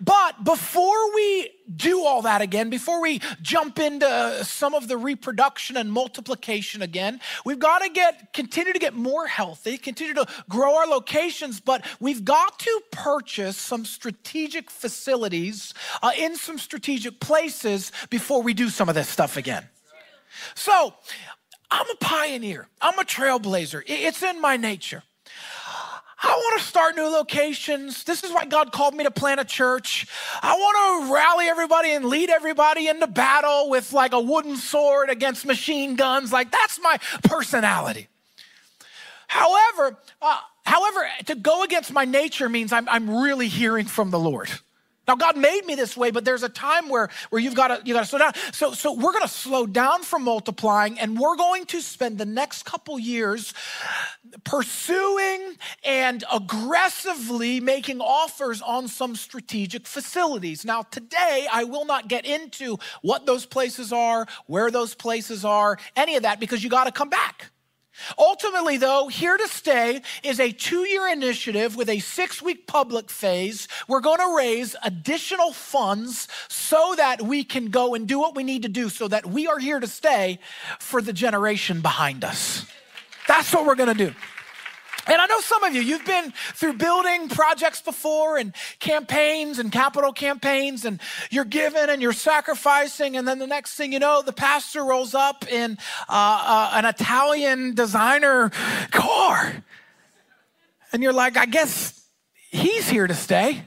But 0.00 0.44
before 0.44 1.14
we 1.14 1.50
do 1.74 2.04
all 2.04 2.22
that 2.22 2.40
again, 2.40 2.70
before 2.70 3.00
we 3.00 3.20
jump 3.40 3.78
into 3.78 4.44
some 4.44 4.74
of 4.74 4.88
the 4.88 4.96
reproduction 4.96 5.76
and 5.76 5.92
multiplication 5.92 6.82
again, 6.82 7.20
we've 7.44 7.58
got 7.58 7.80
to 7.80 7.88
get 7.88 8.32
continue 8.32 8.72
to 8.72 8.78
get 8.78 8.94
more 8.94 9.26
healthy, 9.26 9.78
continue 9.78 10.14
to 10.14 10.26
grow 10.48 10.76
our 10.76 10.86
locations, 10.86 11.60
but 11.60 11.84
we've 12.00 12.24
got 12.24 12.58
to 12.60 12.80
purchase 12.90 13.56
some 13.56 13.84
strategic 13.84 14.70
facilities 14.70 15.74
uh, 16.02 16.12
in 16.16 16.36
some 16.36 16.58
strategic 16.58 17.20
places 17.20 17.92
before 18.10 18.42
we 18.42 18.54
do 18.54 18.68
some 18.68 18.88
of 18.88 18.94
this 18.94 19.08
stuff 19.08 19.36
again. 19.36 19.68
So, 20.54 20.94
I'm 21.70 21.88
a 21.88 21.96
pioneer. 21.96 22.68
I'm 22.82 22.98
a 22.98 23.04
trailblazer. 23.04 23.82
It's 23.86 24.22
in 24.22 24.40
my 24.42 24.58
nature. 24.58 25.02
I 26.24 26.34
want 26.34 26.60
to 26.60 26.66
start 26.66 26.94
new 26.94 27.08
locations. 27.08 28.04
This 28.04 28.22
is 28.22 28.30
why 28.30 28.44
God 28.44 28.70
called 28.70 28.94
me 28.94 29.02
to 29.02 29.10
plant 29.10 29.40
a 29.40 29.44
church. 29.44 30.06
I 30.40 30.54
want 30.54 31.08
to 31.08 31.12
rally 31.12 31.46
everybody 31.46 31.90
and 31.90 32.04
lead 32.04 32.30
everybody 32.30 32.86
into 32.86 33.08
battle 33.08 33.68
with 33.68 33.92
like 33.92 34.12
a 34.12 34.20
wooden 34.20 34.56
sword 34.56 35.10
against 35.10 35.44
machine 35.44 35.96
guns. 35.96 36.32
Like 36.32 36.52
that's 36.52 36.80
my 36.80 36.98
personality. 37.24 38.06
However, 39.26 39.98
uh, 40.20 40.38
however, 40.64 41.08
to 41.26 41.34
go 41.34 41.64
against 41.64 41.92
my 41.92 42.04
nature 42.04 42.48
means 42.48 42.72
I'm, 42.72 42.88
I'm 42.88 43.22
really 43.22 43.48
hearing 43.48 43.86
from 43.86 44.10
the 44.10 44.18
Lord. 44.18 44.48
Now, 45.08 45.16
God 45.16 45.36
made 45.36 45.66
me 45.66 45.74
this 45.74 45.96
way, 45.96 46.10
but 46.10 46.24
there's 46.24 46.44
a 46.44 46.48
time 46.48 46.88
where, 46.88 47.08
where 47.30 47.40
you've 47.40 47.54
got 47.54 47.68
to 47.68 47.82
you 47.84 47.92
got 47.92 48.00
to 48.00 48.06
slow 48.06 48.20
down. 48.20 48.32
So, 48.52 48.72
so 48.72 48.92
we're 48.92 49.12
going 49.12 49.22
to 49.22 49.28
slow 49.28 49.66
down 49.66 50.02
from 50.02 50.22
multiplying, 50.22 50.98
and 50.98 51.18
we're 51.18 51.36
going 51.36 51.66
to 51.66 51.80
spend 51.80 52.18
the 52.18 52.26
next 52.26 52.64
couple 52.64 52.98
years 52.98 53.52
pursuing 54.44 55.56
and 55.84 56.24
aggressively 56.32 57.60
making 57.60 58.00
offers 58.00 58.62
on 58.62 58.88
some 58.88 59.16
strategic 59.16 59.86
facilities. 59.86 60.64
Now, 60.64 60.82
today 60.82 61.46
I 61.50 61.64
will 61.64 61.84
not 61.84 62.08
get 62.08 62.24
into 62.24 62.78
what 63.02 63.26
those 63.26 63.46
places 63.46 63.92
are, 63.92 64.26
where 64.46 64.70
those 64.70 64.94
places 64.94 65.44
are, 65.44 65.78
any 65.96 66.16
of 66.16 66.22
that, 66.22 66.40
because 66.40 66.62
you 66.62 66.70
got 66.70 66.84
to 66.84 66.92
come 66.92 67.10
back. 67.10 67.51
Ultimately, 68.18 68.76
though, 68.76 69.08
Here 69.08 69.36
to 69.36 69.48
Stay 69.48 70.02
is 70.22 70.40
a 70.40 70.52
two 70.52 70.86
year 70.88 71.08
initiative 71.08 71.76
with 71.76 71.88
a 71.88 71.98
six 71.98 72.42
week 72.42 72.66
public 72.66 73.10
phase. 73.10 73.68
We're 73.88 74.00
going 74.00 74.18
to 74.18 74.36
raise 74.36 74.76
additional 74.82 75.52
funds 75.52 76.28
so 76.48 76.94
that 76.96 77.22
we 77.22 77.44
can 77.44 77.66
go 77.66 77.94
and 77.94 78.06
do 78.06 78.18
what 78.18 78.34
we 78.34 78.44
need 78.44 78.62
to 78.62 78.68
do 78.68 78.88
so 78.88 79.08
that 79.08 79.26
we 79.26 79.46
are 79.46 79.58
here 79.58 79.80
to 79.80 79.86
stay 79.86 80.38
for 80.78 81.02
the 81.02 81.12
generation 81.12 81.80
behind 81.80 82.24
us. 82.24 82.66
That's 83.28 83.52
what 83.52 83.66
we're 83.66 83.76
going 83.76 83.96
to 83.96 84.06
do. 84.06 84.14
And 85.06 85.20
I 85.20 85.26
know 85.26 85.40
some 85.40 85.64
of 85.64 85.74
you, 85.74 85.82
you've 85.82 86.04
been 86.04 86.32
through 86.54 86.74
building 86.74 87.28
projects 87.28 87.82
before 87.82 88.36
and 88.36 88.54
campaigns 88.78 89.58
and 89.58 89.72
capital 89.72 90.12
campaigns, 90.12 90.84
and 90.84 91.00
you're 91.30 91.44
giving 91.44 91.88
and 91.88 92.00
you're 92.00 92.12
sacrificing. 92.12 93.16
And 93.16 93.26
then 93.26 93.38
the 93.38 93.46
next 93.46 93.74
thing 93.74 93.92
you 93.92 93.98
know, 93.98 94.22
the 94.22 94.32
pastor 94.32 94.84
rolls 94.84 95.14
up 95.14 95.50
in 95.50 95.78
uh, 96.08 96.12
uh, 96.12 96.70
an 96.74 96.84
Italian 96.84 97.74
designer 97.74 98.50
car. 98.90 99.64
And 100.92 101.02
you're 101.02 101.12
like, 101.12 101.36
I 101.36 101.46
guess 101.46 102.06
he's 102.50 102.88
here 102.88 103.06
to 103.06 103.14
stay. 103.14 103.64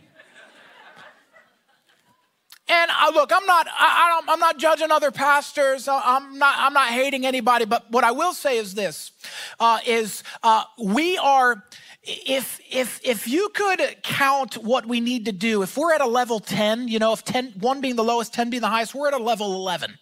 And 2.68 2.92
uh, 2.92 3.12
look, 3.14 3.32
I'm 3.32 3.46
not, 3.46 3.68
I, 3.68 4.22
I 4.28 4.34
am 4.34 4.40
not 4.40 4.58
judging 4.58 4.90
other 4.90 5.12
pastors. 5.12 5.88
I'm 5.88 6.40
not, 6.40 6.56
I'm 6.58 6.74
not 6.74 6.88
hating 6.88 7.26
anybody. 7.26 7.66
But 7.66 7.92
what 7.92 8.04
I 8.04 8.12
will 8.12 8.34
say 8.34 8.58
is 8.58 8.74
this: 8.74 9.12
uh, 9.60 9.80
is 9.86 10.24
uh, 10.44 10.64
we 10.82 11.18
are. 11.18 11.64
If 12.08 12.60
if 12.70 13.00
if 13.04 13.28
you 13.28 13.50
could 13.50 13.82
count 14.04 14.58
what 14.58 14.86
we 14.86 15.00
need 15.00 15.26
to 15.26 15.32
do, 15.32 15.64
if 15.64 15.76
we're 15.76 15.92
at 15.92 16.02
a 16.02 16.08
level 16.08 16.40
10, 16.40 16.88
you 16.88 17.00
know, 17.00 17.14
if 17.14 17.24
10, 17.24 17.54
one 17.60 17.82
being 17.82 17.96
the 17.96 18.04
lowest, 18.04 18.32
10 18.32 18.52
being 18.52 18.62
the 18.62 18.68
highest, 18.68 18.94
we're 18.94 19.08
at 19.08 19.16
a 19.16 19.18
level 19.18 19.56
11. 19.56 19.98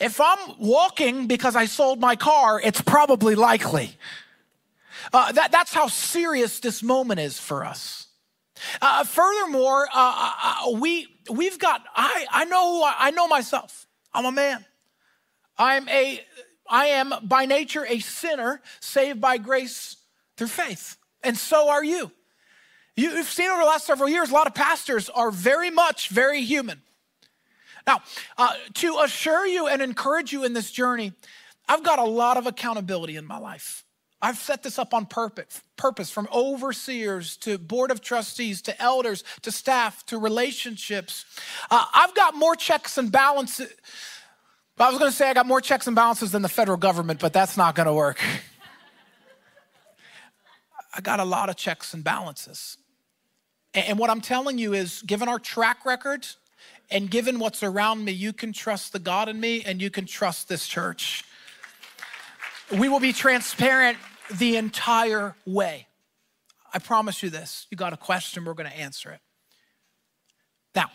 If 0.00 0.22
I'm 0.22 0.38
walking 0.58 1.26
because 1.26 1.54
I 1.54 1.66
sold 1.66 2.00
my 2.00 2.16
car, 2.16 2.60
it's 2.60 2.80
probably 2.80 3.34
likely. 3.34 3.96
Uh, 5.12 5.32
that, 5.32 5.52
that's 5.52 5.74
how 5.74 5.86
serious 5.86 6.60
this 6.60 6.82
moment 6.82 7.20
is 7.20 7.38
for 7.38 7.64
us. 7.64 8.06
Uh, 8.80 9.04
furthermore, 9.04 9.88
uh, 9.92 9.92
uh, 9.94 10.32
uh, 10.42 10.70
we 10.78 11.08
we've 11.30 11.58
got. 11.58 11.82
I 11.94 12.26
I 12.30 12.44
know 12.44 12.82
I, 12.82 12.94
I 12.98 13.10
know 13.10 13.28
myself. 13.28 13.86
I'm 14.12 14.24
a 14.24 14.32
man. 14.32 14.64
I'm 15.58 15.88
a. 15.88 16.20
I 16.68 16.86
am 16.86 17.12
by 17.22 17.44
nature 17.44 17.84
a 17.86 17.98
sinner 17.98 18.62
saved 18.80 19.20
by 19.20 19.38
grace 19.38 19.96
through 20.36 20.48
faith, 20.48 20.96
and 21.22 21.36
so 21.36 21.68
are 21.68 21.84
you. 21.84 22.10
You've 22.94 23.26
seen 23.26 23.50
over 23.50 23.62
the 23.62 23.66
last 23.66 23.86
several 23.86 24.08
years, 24.08 24.30
a 24.30 24.34
lot 24.34 24.46
of 24.46 24.54
pastors 24.54 25.08
are 25.08 25.30
very 25.30 25.70
much 25.70 26.08
very 26.08 26.42
human. 26.42 26.82
Now, 27.86 28.02
uh, 28.36 28.54
to 28.74 28.98
assure 28.98 29.46
you 29.46 29.66
and 29.66 29.80
encourage 29.82 30.32
you 30.32 30.44
in 30.44 30.52
this 30.52 30.70
journey, 30.70 31.12
I've 31.68 31.82
got 31.82 31.98
a 31.98 32.04
lot 32.04 32.36
of 32.36 32.46
accountability 32.46 33.16
in 33.16 33.24
my 33.24 33.38
life. 33.38 33.84
I've 34.24 34.38
set 34.38 34.62
this 34.62 34.78
up 34.78 34.94
on 34.94 35.06
purpose, 35.06 35.62
purpose 35.76 36.08
from 36.08 36.28
overseers 36.32 37.36
to 37.38 37.58
board 37.58 37.90
of 37.90 38.00
trustees 38.00 38.62
to 38.62 38.80
elders 38.80 39.24
to 39.42 39.50
staff 39.50 40.06
to 40.06 40.16
relationships. 40.16 41.24
Uh, 41.68 41.84
I've 41.92 42.14
got 42.14 42.36
more 42.36 42.54
checks 42.54 42.98
and 42.98 43.10
balances. 43.10 43.72
I 44.78 44.88
was 44.88 45.00
going 45.00 45.10
to 45.10 45.16
say 45.16 45.28
I 45.28 45.34
got 45.34 45.46
more 45.46 45.60
checks 45.60 45.88
and 45.88 45.96
balances 45.96 46.30
than 46.30 46.42
the 46.42 46.48
federal 46.48 46.78
government, 46.78 47.18
but 47.18 47.32
that's 47.32 47.56
not 47.56 47.74
going 47.74 47.88
to 47.88 47.92
work. 47.92 48.20
I 50.94 51.00
got 51.00 51.18
a 51.18 51.24
lot 51.24 51.50
of 51.50 51.56
checks 51.56 51.92
and 51.92 52.04
balances. 52.04 52.76
And 53.74 53.98
what 53.98 54.08
I'm 54.08 54.20
telling 54.20 54.58
you 54.58 54.72
is, 54.72 55.02
given 55.02 55.28
our 55.28 55.38
track 55.38 55.84
record 55.84 56.26
and 56.90 57.10
given 57.10 57.38
what's 57.38 57.62
around 57.62 58.04
me, 58.04 58.12
you 58.12 58.32
can 58.32 58.52
trust 58.52 58.92
the 58.92 58.98
God 58.98 59.28
in 59.28 59.40
me 59.40 59.62
and 59.64 59.82
you 59.82 59.90
can 59.90 60.06
trust 60.06 60.48
this 60.48 60.68
church. 60.68 61.24
We 62.70 62.88
will 62.88 63.00
be 63.00 63.12
transparent 63.12 63.98
the 64.38 64.56
entire 64.56 65.34
way. 65.46 65.86
I 66.74 66.78
promise 66.78 67.22
you 67.22 67.30
this. 67.30 67.66
You 67.70 67.76
got 67.76 67.92
a 67.92 67.96
question, 67.96 68.44
we're 68.44 68.54
going 68.54 68.70
to 68.70 68.76
answer 68.76 69.10
it. 69.10 69.20
Now, 70.74 70.90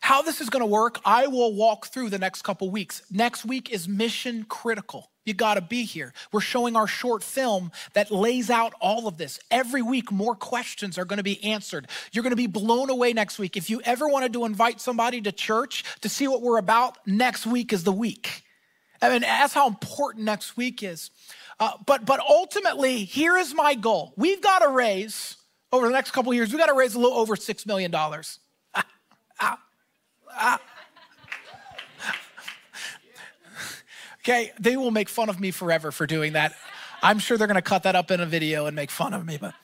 how 0.00 0.22
this 0.22 0.40
is 0.40 0.48
going 0.48 0.60
to 0.60 0.66
work, 0.66 1.00
I 1.04 1.26
will 1.26 1.54
walk 1.54 1.88
through 1.88 2.10
the 2.10 2.18
next 2.18 2.42
couple 2.42 2.70
weeks. 2.70 3.02
Next 3.10 3.44
week 3.44 3.70
is 3.70 3.88
mission 3.88 4.44
critical. 4.44 5.10
You 5.26 5.34
got 5.34 5.54
to 5.54 5.60
be 5.60 5.84
here. 5.84 6.12
We're 6.32 6.40
showing 6.40 6.76
our 6.76 6.86
short 6.86 7.22
film 7.22 7.70
that 7.92 8.10
lays 8.10 8.48
out 8.48 8.72
all 8.80 9.06
of 9.06 9.18
this. 9.18 9.38
Every 9.50 9.82
week, 9.82 10.10
more 10.10 10.34
questions 10.34 10.98
are 10.98 11.04
going 11.04 11.18
to 11.18 11.22
be 11.22 11.42
answered. 11.44 11.88
You're 12.12 12.22
going 12.22 12.30
to 12.30 12.36
be 12.36 12.46
blown 12.46 12.90
away 12.90 13.12
next 13.12 13.38
week. 13.38 13.56
If 13.56 13.68
you 13.68 13.82
ever 13.84 14.08
wanted 14.08 14.32
to 14.32 14.44
invite 14.44 14.80
somebody 14.80 15.20
to 15.22 15.32
church 15.32 15.84
to 16.00 16.08
see 16.08 16.26
what 16.26 16.42
we're 16.42 16.58
about, 16.58 16.98
next 17.06 17.46
week 17.46 17.72
is 17.72 17.84
the 17.84 17.92
week. 17.92 18.42
I 19.02 19.10
mean, 19.10 19.20
that's 19.22 19.54
how 19.54 19.68
important 19.68 20.24
next 20.24 20.56
week 20.56 20.82
is. 20.82 21.10
Uh, 21.60 21.72
but, 21.84 22.06
but 22.06 22.20
ultimately, 22.20 23.04
here 23.04 23.36
is 23.36 23.54
my 23.54 23.74
goal. 23.74 24.14
We've 24.16 24.40
got 24.40 24.60
to 24.60 24.70
raise, 24.70 25.36
over 25.70 25.86
the 25.86 25.92
next 25.92 26.12
couple 26.12 26.32
years, 26.32 26.48
we've 26.48 26.58
got 26.58 26.66
to 26.66 26.74
raise 26.74 26.94
a 26.94 26.98
little 26.98 27.18
over 27.18 27.36
$6 27.36 27.66
million. 27.66 27.94
Ah, 27.94 28.22
ah, 29.38 29.58
ah. 30.30 30.60
okay, 34.22 34.52
they 34.58 34.78
will 34.78 34.90
make 34.90 35.10
fun 35.10 35.28
of 35.28 35.38
me 35.38 35.50
forever 35.50 35.92
for 35.92 36.06
doing 36.06 36.32
that. 36.32 36.54
I'm 37.02 37.18
sure 37.18 37.36
they're 37.36 37.46
going 37.46 37.56
to 37.56 37.62
cut 37.62 37.82
that 37.82 37.94
up 37.94 38.10
in 38.10 38.20
a 38.20 38.26
video 38.26 38.64
and 38.64 38.74
make 38.74 38.90
fun 38.90 39.12
of 39.12 39.26
me, 39.26 39.36
but 39.38 39.54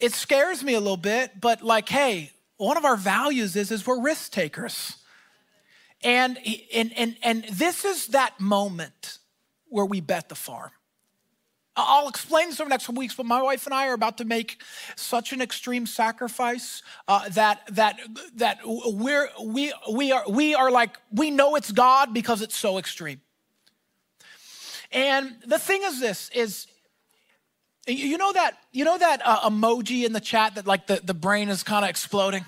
it 0.00 0.12
scares 0.12 0.64
me 0.64 0.74
a 0.74 0.80
little 0.80 0.96
bit. 0.96 1.40
But 1.40 1.62
like, 1.62 1.88
hey, 1.88 2.32
one 2.56 2.76
of 2.76 2.84
our 2.84 2.96
values 2.96 3.54
is, 3.54 3.70
is 3.70 3.86
we're 3.86 4.00
risk 4.00 4.32
takers. 4.32 4.96
And, 6.02 6.38
and, 6.74 6.92
and, 6.96 7.16
and 7.22 7.44
this 7.52 7.84
is 7.84 8.08
that 8.08 8.40
moment 8.40 9.18
where 9.76 9.84
we 9.84 10.00
bet 10.00 10.28
the 10.30 10.34
farm. 10.34 10.70
I'll 11.76 12.08
explain 12.08 12.48
this 12.48 12.58
over 12.58 12.68
the 12.68 12.70
next 12.70 12.86
couple 12.86 13.00
weeks, 13.00 13.14
but 13.14 13.26
my 13.26 13.42
wife 13.42 13.66
and 13.66 13.74
I 13.74 13.88
are 13.88 13.92
about 13.92 14.16
to 14.18 14.24
make 14.24 14.62
such 14.94 15.34
an 15.34 15.42
extreme 15.42 15.84
sacrifice 15.84 16.82
uh, 17.06 17.28
that 17.30 17.60
that 17.72 18.00
that 18.36 18.60
we're 18.64 19.28
we 19.44 19.74
we 19.92 20.10
are 20.10 20.24
we 20.26 20.54
are 20.54 20.70
like 20.70 20.96
we 21.12 21.30
know 21.30 21.54
it's 21.54 21.70
God 21.70 22.14
because 22.14 22.40
it's 22.40 22.56
so 22.56 22.78
extreme. 22.78 23.20
And 24.90 25.36
the 25.46 25.58
thing 25.58 25.82
is, 25.82 26.00
this 26.00 26.30
is 26.30 26.66
you 27.86 28.16
know 28.16 28.32
that 28.32 28.56
you 28.72 28.86
know 28.86 28.96
that 28.96 29.20
uh, 29.22 29.50
emoji 29.50 30.06
in 30.06 30.14
the 30.14 30.20
chat 30.20 30.54
that 30.54 30.66
like 30.66 30.86
the, 30.86 31.02
the 31.04 31.14
brain 31.14 31.50
is 31.50 31.62
kind 31.62 31.84
of 31.84 31.90
exploding 31.90 32.46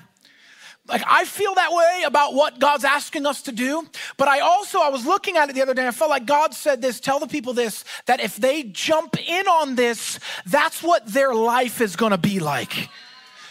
like 0.88 1.02
I 1.06 1.24
feel 1.24 1.54
that 1.54 1.72
way 1.72 2.02
about 2.06 2.34
what 2.34 2.58
God's 2.58 2.84
asking 2.84 3.26
us 3.26 3.42
to 3.42 3.52
do. 3.52 3.86
But 4.16 4.28
I 4.28 4.40
also, 4.40 4.80
I 4.80 4.88
was 4.88 5.06
looking 5.06 5.36
at 5.36 5.50
it 5.50 5.54
the 5.54 5.62
other 5.62 5.74
day, 5.74 5.86
I 5.86 5.90
felt 5.90 6.10
like 6.10 6.26
God 6.26 6.54
said 6.54 6.80
this, 6.80 7.00
tell 7.00 7.18
the 7.18 7.26
people 7.26 7.52
this, 7.52 7.84
that 8.06 8.20
if 8.20 8.36
they 8.36 8.62
jump 8.62 9.16
in 9.28 9.46
on 9.46 9.74
this, 9.74 10.18
that's 10.46 10.82
what 10.82 11.06
their 11.06 11.34
life 11.34 11.80
is 11.80 11.96
gonna 11.96 12.18
be 12.18 12.40
like. 12.40 12.88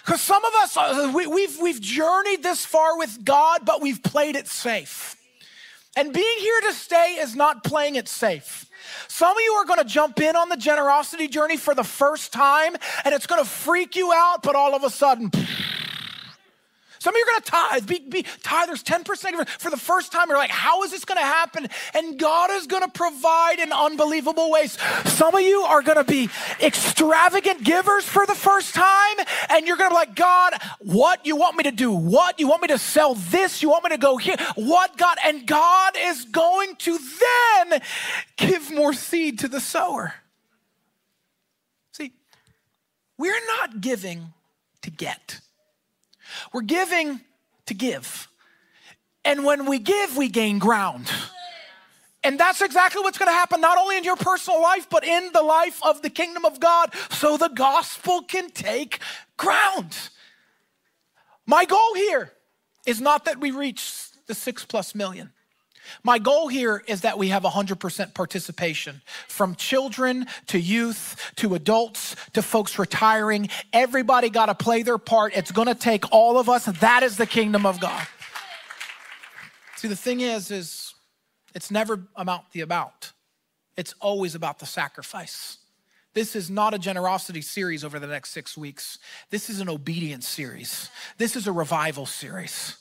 Because 0.03 0.22
some 0.22 0.44
of 0.46 0.53
us, 0.62 0.77
uh, 0.77 1.12
we, 1.13 1.27
we've, 1.27 1.60
we've 1.60 1.82
journeyed 1.82 2.41
this 2.41 2.65
far 2.65 2.98
with 2.98 3.25
God, 3.25 3.65
but 3.65 3.82
we've 3.82 4.01
played 4.01 4.38
it 4.38 4.48
safe. 4.48 5.17
And 5.98 6.13
being 6.13 6.38
here 6.39 6.62
to 6.62 6.74
stay 6.74 7.17
is 7.20 7.36
not 7.36 7.63
playing 7.63 7.96
it 7.96 8.08
safe. 8.08 8.70
Some 9.08 9.36
of 9.36 9.41
you 9.44 9.51
are 9.53 9.65
going 9.65 9.79
to 9.79 9.86
jump 9.86 10.22
in 10.22 10.36
on 10.36 10.48
the 10.48 10.56
generosity 10.56 11.27
journey 11.27 11.58
for 11.58 11.75
the 11.75 11.84
first 11.84 12.32
time, 12.32 12.75
and 13.03 13.13
it's 13.13 13.27
going 13.27 13.44
to 13.44 13.50
freak 13.50 13.96
you 13.96 14.13
out, 14.13 14.44
but 14.44 14.56
all 14.56 14.75
of 14.75 14.84
a 14.84 14.89
sudden, 14.89 15.32
some 17.08 17.16
of 17.16 17.20
you 17.20 17.24
are 17.24 17.32
going 17.32 17.42
to 17.42 17.52
tithe, 17.52 17.88
be, 17.88 18.00
be 18.00 18.24
tithers 18.44 18.84
10% 18.84 19.48
for 19.62 19.72
the 19.72 19.78
first 19.78 20.12
time. 20.12 20.28
You're 20.28 20.38
like, 20.38 20.50
how 20.50 20.84
is 20.84 20.92
this 20.92 21.06
going 21.06 21.18
to 21.18 21.24
happen? 21.24 21.70
And 21.94 22.20
God 22.20 22.52
is 22.52 22.68
going 22.68 22.84
to 22.84 22.90
provide 22.90 23.60
in 23.60 23.72
unbelievable 23.72 24.52
ways. 24.52 24.78
Some 25.06 25.34
of 25.34 25.40
you 25.40 25.62
are 25.62 25.82
going 25.82 25.96
to 25.96 26.04
be 26.04 26.30
extravagant 26.60 27.64
givers 27.64 28.04
for 28.04 28.26
the 28.26 28.36
first 28.36 28.76
time, 28.76 29.26
and 29.50 29.66
you're 29.66 29.78
going 29.78 29.90
to 29.90 29.94
be 29.94 29.96
like, 29.96 30.16
God, 30.16 30.56
what 30.80 31.26
you 31.26 31.38
want 31.38 31.56
me 31.56 31.64
to 31.64 31.72
do? 31.72 31.94
What 31.94 32.42
you 32.42 32.50
want 32.50 32.64
me 32.64 32.68
to 32.68 32.78
sell 32.78 33.16
this? 33.16 33.62
You 33.62 33.70
want 33.70 33.86
me 33.86 33.92
to 33.92 33.98
go 33.98 34.18
here? 34.18 34.36
What 34.56 34.98
God? 34.98 35.18
And 35.24 35.48
God 35.48 35.94
is 35.98 36.26
going 36.26 36.76
to 36.76 37.00
then 37.70 37.82
give 38.36 38.70
more 38.70 38.92
seed 38.92 39.40
to 39.40 39.48
the 39.48 39.62
sower. 39.62 40.14
See, 41.94 42.12
we're 43.18 43.46
not 43.62 43.80
giving 43.80 44.34
to 44.82 44.92
get. 44.92 45.40
We're 46.53 46.62
giving 46.62 47.22
to 47.65 47.74
give. 47.74 48.27
And 49.25 49.44
when 49.44 49.65
we 49.65 49.79
give, 49.79 50.15
we 50.15 50.29
gain 50.29 50.60
ground. 50.60 51.12
And 52.24 52.39
that's 52.39 52.62
exactly 52.62 53.01
what's 53.01 53.17
going 53.17 53.29
to 53.29 53.34
happen, 53.34 53.62
not 53.62 53.77
only 53.77 53.98
in 53.98 54.03
your 54.03 54.15
personal 54.15 54.62
life, 54.62 54.89
but 54.89 55.03
in 55.03 55.32
the 55.34 55.41
life 55.41 55.79
of 55.84 56.01
the 56.01 56.10
kingdom 56.10 56.46
of 56.46 56.60
God, 56.60 56.94
so 57.12 57.38
the 57.38 57.48
gospel 57.50 58.22
can 58.22 58.50
take 58.50 59.00
ground. 59.38 59.98
My 61.46 61.65
goal 61.65 61.94
here 61.96 62.34
is 62.86 63.00
not 63.00 63.25
that 63.25 63.39
we 63.39 63.51
reach 63.51 64.10
the 64.27 64.34
six 64.34 64.65
plus 64.65 64.94
million. 64.94 65.32
My 66.03 66.20
goal 66.20 66.48
here 66.48 66.84
is 66.88 67.01
that 67.01 67.17
we 67.17 67.29
have 67.29 67.44
100% 67.44 68.13
participation 68.13 69.01
from 69.27 69.56
children 69.56 70.27
to 70.48 70.60
youth 70.60 71.32
to 71.38 71.56
adults 71.56 72.15
to 72.34 72.41
folks 72.41 72.79
retiring. 72.79 73.50
Everybody 73.74 74.29
got 74.29 74.48
to 74.48 74.56
play 74.56 74.84
their 74.84 74.98
part. 74.98 75.36
It's 75.36 75.51
going 75.51 75.67
to 75.67 75.75
take 75.75 76.12
all 76.12 76.39
of 76.39 76.50
us. 76.50 76.65
That 76.65 77.03
is 77.03 77.17
the 77.17 77.27
kingdom 77.27 77.65
of 77.65 77.79
God. 77.79 78.08
See, 79.77 79.88
the 79.88 79.96
thing 79.96 80.22
is, 80.22 80.50
is 80.51 80.94
it's 81.53 81.72
never 81.72 82.01
about 82.15 82.51
the 82.51 82.62
about. 82.62 83.12
It's 83.75 83.94
always 84.00 84.36
about 84.36 84.60
the 84.60 84.65
sacrifice. 84.65 85.60
This 86.13 86.36
is 86.36 86.50
not 86.50 86.74
a 86.74 86.79
generosity 86.79 87.41
series 87.41 87.84
over 87.84 88.00
the 88.00 88.08
next 88.08 88.32
six 88.32 88.58
weeks. 88.58 88.98
This 89.29 89.51
is 89.51 89.60
an 89.60 89.70
obedience 89.70 90.27
series. 90.27 90.89
This 91.20 91.36
is 91.36 91.46
a 91.46 91.51
revival 91.51 92.08
series. 92.08 92.75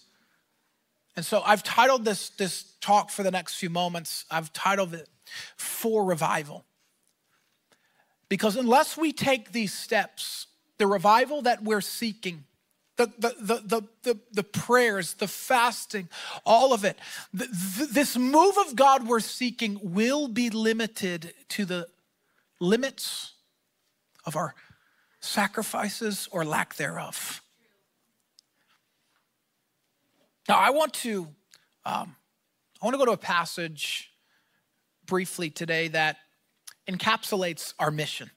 And 1.17 1.25
so 1.25 1.43
I've 1.45 1.63
titled 1.63 2.05
this, 2.05 2.29
this 2.31 2.75
talk 2.81 3.11
for 3.11 3.23
the 3.23 3.31
next 3.31 3.55
few 3.55 3.71
moments, 3.71 4.27
I've 4.31 4.53
titled 4.53 4.95
it 4.95 5.09
For 5.57 6.05
Revival. 6.05 6.65
Because 8.29 8.57
unless 8.57 8.97
we 8.97 9.13
take 9.13 9.53
these 9.53 9.73
steps, 9.73 10.47
the 10.79 10.87
revival 10.87 11.43
that 11.43 11.63
we're 11.63 11.81
seeking, 11.81 12.45
the, 12.97 13.07
the, 13.19 13.35
the, 13.41 13.83
the, 14.03 14.19
the, 14.33 14.43
prayers, 14.43 15.15
the 15.15 15.29
fasting, 15.29 16.09
all 16.45 16.73
of 16.73 16.85
it, 16.85 16.99
this 17.33 18.17
move 18.17 18.57
of 18.59 18.75
God 18.75 19.07
we're 19.07 19.21
seeking 19.21 19.79
will 19.83 20.29
be 20.29 20.51
limited 20.51 21.35
to 21.51 21.65
the 21.65 21.89
limits 22.59 23.35
of 24.25 24.35
our 24.35 24.55
sacrifices 25.21 26.29
or 26.33 26.45
lack 26.45 26.75
thereof. 26.77 27.43
Now, 30.49 30.59
I 30.59 30.71
want 30.71 30.95
to, 30.95 31.27
um, 31.85 32.15
I 32.81 32.85
want 32.85 32.95
to 32.95 32.99
go 32.99 33.07
to 33.07 33.13
a 33.13 33.17
passage 33.17 34.13
briefly 35.05 35.51
today 35.51 35.89
that 35.89 36.19
encapsulates 36.89 37.75
our 37.81 37.91
mission. 37.91 38.31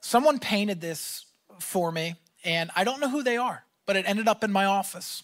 Someone 0.00 0.40
painted 0.40 0.80
this 0.80 1.24
for 1.60 1.92
me, 1.92 2.16
and 2.44 2.70
I 2.74 2.82
don't 2.82 3.00
know 3.00 3.08
who 3.08 3.22
they 3.22 3.36
are, 3.36 3.64
but 3.86 3.94
it 3.94 4.08
ended 4.08 4.26
up 4.26 4.42
in 4.42 4.50
my 4.50 4.64
office. 4.64 5.22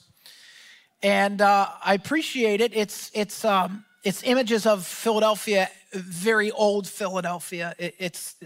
And 1.02 1.40
uh, 1.40 1.68
I 1.84 1.94
appreciate 1.94 2.60
it. 2.60 2.72
It's, 2.72 3.10
it's, 3.12 3.44
um, 3.44 3.84
it's 4.04 4.22
images 4.22 4.66
of 4.66 4.86
Philadelphia, 4.86 5.68
very 5.92 6.52
old 6.52 6.86
Philadelphia. 6.86 7.74
It, 7.78 7.96
it's 7.98 8.36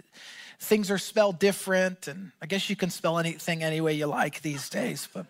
things 0.60 0.90
are 0.90 0.98
spelled 0.98 1.38
different, 1.38 2.08
and 2.08 2.32
I 2.40 2.46
guess 2.46 2.70
you 2.70 2.76
can 2.76 2.88
spell 2.88 3.18
anything 3.18 3.62
any 3.62 3.82
way 3.82 3.92
you 3.92 4.06
like 4.06 4.40
these 4.40 4.70
days. 4.70 5.08
But 5.12 5.26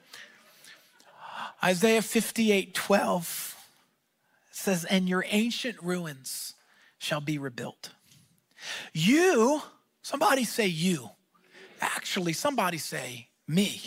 Isaiah 1.62 2.02
58 2.02 2.74
12 2.74 3.56
says, 4.50 4.84
And 4.84 5.08
your 5.08 5.24
ancient 5.28 5.82
ruins 5.82 6.54
shall 6.98 7.20
be 7.20 7.38
rebuilt. 7.38 7.90
You, 8.92 9.62
somebody 10.02 10.44
say 10.44 10.66
you. 10.66 11.10
Actually, 11.80 12.32
somebody 12.32 12.78
say 12.78 13.28
me. 13.46 13.80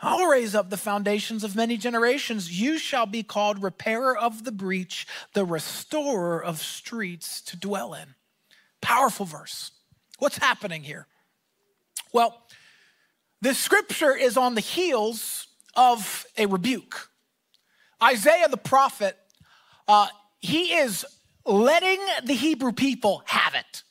I'll 0.00 0.26
raise 0.26 0.54
up 0.54 0.68
the 0.68 0.76
foundations 0.76 1.42
of 1.42 1.56
many 1.56 1.76
generations. 1.76 2.60
You 2.60 2.78
shall 2.78 3.06
be 3.06 3.22
called 3.22 3.62
repairer 3.62 4.16
of 4.16 4.44
the 4.44 4.52
breach, 4.52 5.06
the 5.32 5.44
restorer 5.44 6.42
of 6.42 6.58
streets 6.58 7.40
to 7.42 7.56
dwell 7.56 7.94
in. 7.94 8.14
Powerful 8.82 9.24
verse. 9.24 9.70
What's 10.18 10.38
happening 10.38 10.82
here? 10.82 11.06
Well, 12.12 12.42
this 13.40 13.58
scripture 13.58 14.14
is 14.14 14.36
on 14.36 14.54
the 14.54 14.60
heels 14.60 15.45
of 15.76 16.26
a 16.36 16.46
rebuke. 16.46 17.10
Isaiah 18.02 18.48
the 18.48 18.56
prophet, 18.56 19.16
uh, 19.88 20.08
he 20.40 20.74
is 20.74 21.06
letting 21.44 22.00
the 22.24 22.34
Hebrew 22.34 22.72
people 22.72 23.22
have 23.26 23.54
it. 23.54 23.82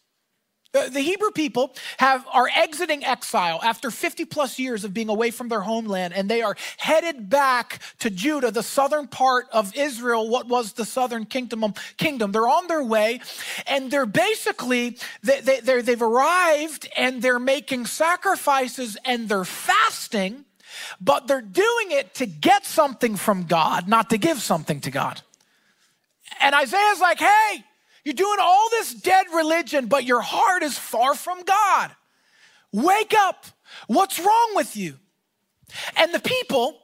The 0.91 0.99
Hebrew 0.99 1.31
people 1.31 1.73
have, 1.99 2.25
are 2.33 2.49
exiting 2.53 3.05
exile 3.05 3.61
after 3.63 3.89
50 3.89 4.25
plus 4.25 4.59
years 4.59 4.83
of 4.83 4.93
being 4.93 5.07
away 5.07 5.31
from 5.31 5.47
their 5.47 5.61
homeland, 5.61 6.13
and 6.13 6.27
they 6.29 6.41
are 6.41 6.57
headed 6.75 7.29
back 7.29 7.79
to 7.99 8.09
Judah, 8.09 8.51
the 8.51 8.61
southern 8.61 9.07
part 9.07 9.45
of 9.53 9.73
Israel, 9.77 10.27
what 10.27 10.49
was 10.49 10.73
the 10.73 10.83
southern 10.83 11.25
kingdom. 11.25 11.73
kingdom. 11.95 12.33
They're 12.33 12.47
on 12.47 12.67
their 12.67 12.83
way, 12.83 13.21
and 13.67 13.89
they're 13.89 14.05
basically, 14.05 14.97
they, 15.23 15.39
they, 15.39 15.81
they've 15.81 16.01
arrived 16.01 16.89
and 16.97 17.21
they're 17.21 17.39
making 17.39 17.85
sacrifices 17.85 18.97
and 19.05 19.29
they're 19.29 19.45
fasting 19.45 20.43
but 20.99 21.27
they're 21.27 21.41
doing 21.41 21.91
it 21.91 22.13
to 22.15 22.25
get 22.25 22.65
something 22.65 23.15
from 23.15 23.43
God, 23.43 23.87
not 23.87 24.09
to 24.11 24.17
give 24.17 24.39
something 24.41 24.81
to 24.81 24.91
God. 24.91 25.21
And 26.39 26.55
Isaiah's 26.55 26.99
like, 26.99 27.19
hey, 27.19 27.63
you're 28.03 28.13
doing 28.13 28.37
all 28.39 28.69
this 28.69 28.93
dead 28.93 29.27
religion, 29.33 29.87
but 29.87 30.03
your 30.03 30.21
heart 30.21 30.63
is 30.63 30.77
far 30.77 31.15
from 31.15 31.43
God. 31.43 31.91
Wake 32.71 33.13
up. 33.17 33.45
What's 33.87 34.19
wrong 34.19 34.51
with 34.53 34.77
you? 34.77 34.95
And 35.95 36.13
the 36.13 36.19
people, 36.19 36.77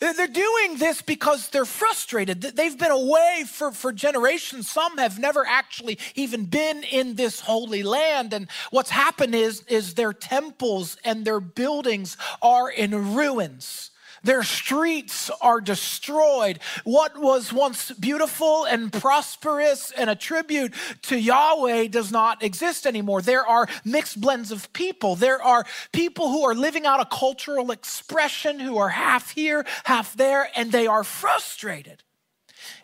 they're 0.00 0.26
doing 0.26 0.78
this 0.78 1.02
because 1.02 1.50
they're 1.50 1.66
frustrated. 1.66 2.40
They've 2.40 2.78
been 2.78 2.90
away 2.90 3.44
for, 3.46 3.70
for 3.70 3.92
generations. 3.92 4.70
Some 4.70 4.96
have 4.96 5.18
never 5.18 5.46
actually 5.46 5.98
even 6.14 6.46
been 6.46 6.82
in 6.84 7.16
this 7.16 7.40
holy 7.40 7.82
land. 7.82 8.32
And 8.32 8.48
what's 8.70 8.90
happened 8.90 9.34
is, 9.34 9.62
is 9.68 9.94
their 9.94 10.14
temples 10.14 10.96
and 11.04 11.24
their 11.24 11.40
buildings 11.40 12.16
are 12.40 12.70
in 12.70 13.14
ruins. 13.14 13.90
Their 14.22 14.42
streets 14.42 15.30
are 15.40 15.60
destroyed. 15.60 16.58
What 16.84 17.18
was 17.18 17.52
once 17.52 17.90
beautiful 17.92 18.64
and 18.64 18.92
prosperous 18.92 19.92
and 19.92 20.10
a 20.10 20.14
tribute 20.14 20.74
to 21.02 21.18
Yahweh 21.18 21.88
does 21.88 22.12
not 22.12 22.42
exist 22.42 22.86
anymore. 22.86 23.22
There 23.22 23.46
are 23.46 23.68
mixed 23.84 24.20
blends 24.20 24.52
of 24.52 24.72
people. 24.72 25.16
There 25.16 25.42
are 25.42 25.64
people 25.92 26.28
who 26.28 26.42
are 26.44 26.54
living 26.54 26.86
out 26.86 27.00
a 27.00 27.06
cultural 27.06 27.70
expression 27.70 28.60
who 28.60 28.76
are 28.78 28.90
half 28.90 29.30
here, 29.30 29.64
half 29.84 30.14
there, 30.14 30.50
and 30.54 30.70
they 30.70 30.86
are 30.86 31.04
frustrated. 31.04 32.02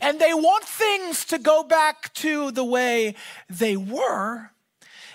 And 0.00 0.18
they 0.18 0.34
want 0.34 0.64
things 0.64 1.24
to 1.26 1.38
go 1.38 1.62
back 1.62 2.12
to 2.14 2.50
the 2.50 2.64
way 2.64 3.14
they 3.48 3.76
were. 3.76 4.50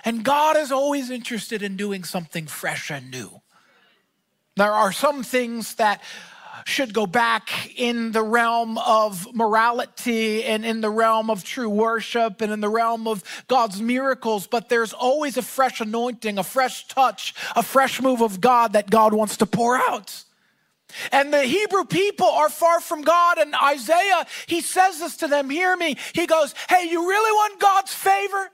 And 0.04 0.24
God 0.24 0.58
is 0.58 0.72
always 0.72 1.10
interested 1.10 1.62
in 1.62 1.78
doing 1.78 2.04
something 2.04 2.48
fresh 2.48 2.90
and 2.90 3.12
new. 3.12 3.42
There 4.58 4.72
are 4.72 4.92
some 4.92 5.24
things 5.24 5.76
that 5.76 6.02
should 6.66 6.94
go 6.94 7.08
back 7.08 7.72
in 7.80 8.12
the 8.12 8.22
realm 8.22 8.78
of 8.78 9.34
morality 9.34 10.44
and 10.44 10.66
in 10.66 10.82
the 10.82 10.90
realm 10.90 11.30
of 11.30 11.44
true 11.44 11.70
worship 11.70 12.42
and 12.42 12.52
in 12.52 12.60
the 12.60 12.70
realm 12.70 13.08
of 13.08 13.24
God's 13.48 13.82
miracles, 13.82 14.48
but 14.48 14.70
there's 14.70 14.94
always 14.94 15.38
a 15.38 15.42
fresh 15.42 15.82
anointing, 15.82 16.38
a 16.38 16.44
fresh 16.44 16.88
touch, 16.88 17.34
a 17.56 17.64
fresh 17.64 18.02
move 18.02 18.22
of 18.22 18.42
God 18.42 18.74
that 18.74 18.90
God 18.90 19.14
wants 19.14 19.38
to 19.38 19.46
pour 19.46 19.78
out. 19.78 20.24
And 21.12 21.34
the 21.34 21.44
Hebrew 21.44 21.86
people 21.86 22.28
are 22.28 22.50
far 22.50 22.82
from 22.82 23.02
God. 23.02 23.38
And 23.38 23.56
Isaiah, 23.56 24.26
he 24.48 24.60
says 24.60 25.00
this 25.00 25.18
to 25.18 25.28
them, 25.28 25.50
hear 25.50 25.76
me. 25.78 25.96
He 26.14 26.28
goes, 26.28 26.54
Hey, 26.70 26.90
you 26.90 27.08
really 27.08 27.32
want 27.32 27.62
God's 27.62 27.94
favor? 27.94 28.50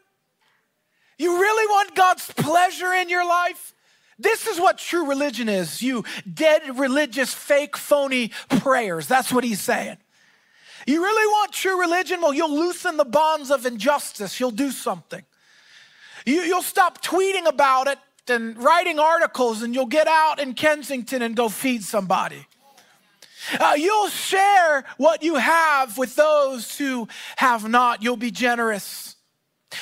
You 1.18 1.40
really 1.40 1.68
want 1.68 1.96
God's 1.96 2.32
pleasure 2.34 2.94
in 2.94 3.10
your 3.10 3.28
life? 3.28 3.74
This 4.20 4.48
is 4.48 4.60
what 4.60 4.78
true 4.78 5.08
religion 5.08 5.48
is 5.48 5.82
you 5.82 6.04
dead, 6.32 6.80
religious, 6.80 7.34
fake, 7.34 7.78
phony 7.78 8.32
prayers. 8.50 9.08
That's 9.08 9.32
what 9.32 9.44
he's 9.44 9.62
saying. 9.62 9.98
You 10.88 11.04
really 11.04 11.28
want 11.28 11.52
true 11.52 11.80
religion? 11.80 12.22
Well, 12.22 12.34
you'll 12.34 12.56
loosen 12.56 12.98
the 12.98 13.06
bonds 13.06 13.52
of 13.52 13.66
injustice, 13.66 14.40
you'll 14.40 14.52
do 14.52 14.72
something. 14.72 15.24
You, 16.26 16.54
will 16.54 16.62
stop 16.62 17.04
tweeting 17.04 17.48
about 17.48 17.88
it 17.88 18.00
and 18.30 18.62
writing 18.62 19.00
articles, 19.00 19.62
and 19.62 19.74
you'll 19.74 19.86
get 19.86 20.08
out 20.08 20.40
in 20.40 20.54
Kensington 20.54 21.22
and 21.22 21.36
go 21.36 21.50
feed 21.50 21.84
somebody. 21.84 22.48
Uh, 23.60 23.76
you'll 23.78 24.10
share 24.10 24.84
what 24.98 25.24
you 25.24 25.36
have 25.36 25.98
with 25.98 26.16
those 26.16 26.78
who 26.78 27.08
have 27.38 27.68
not. 27.70 28.04
You'll 28.04 28.18
be 28.18 28.32
generous. 28.32 29.17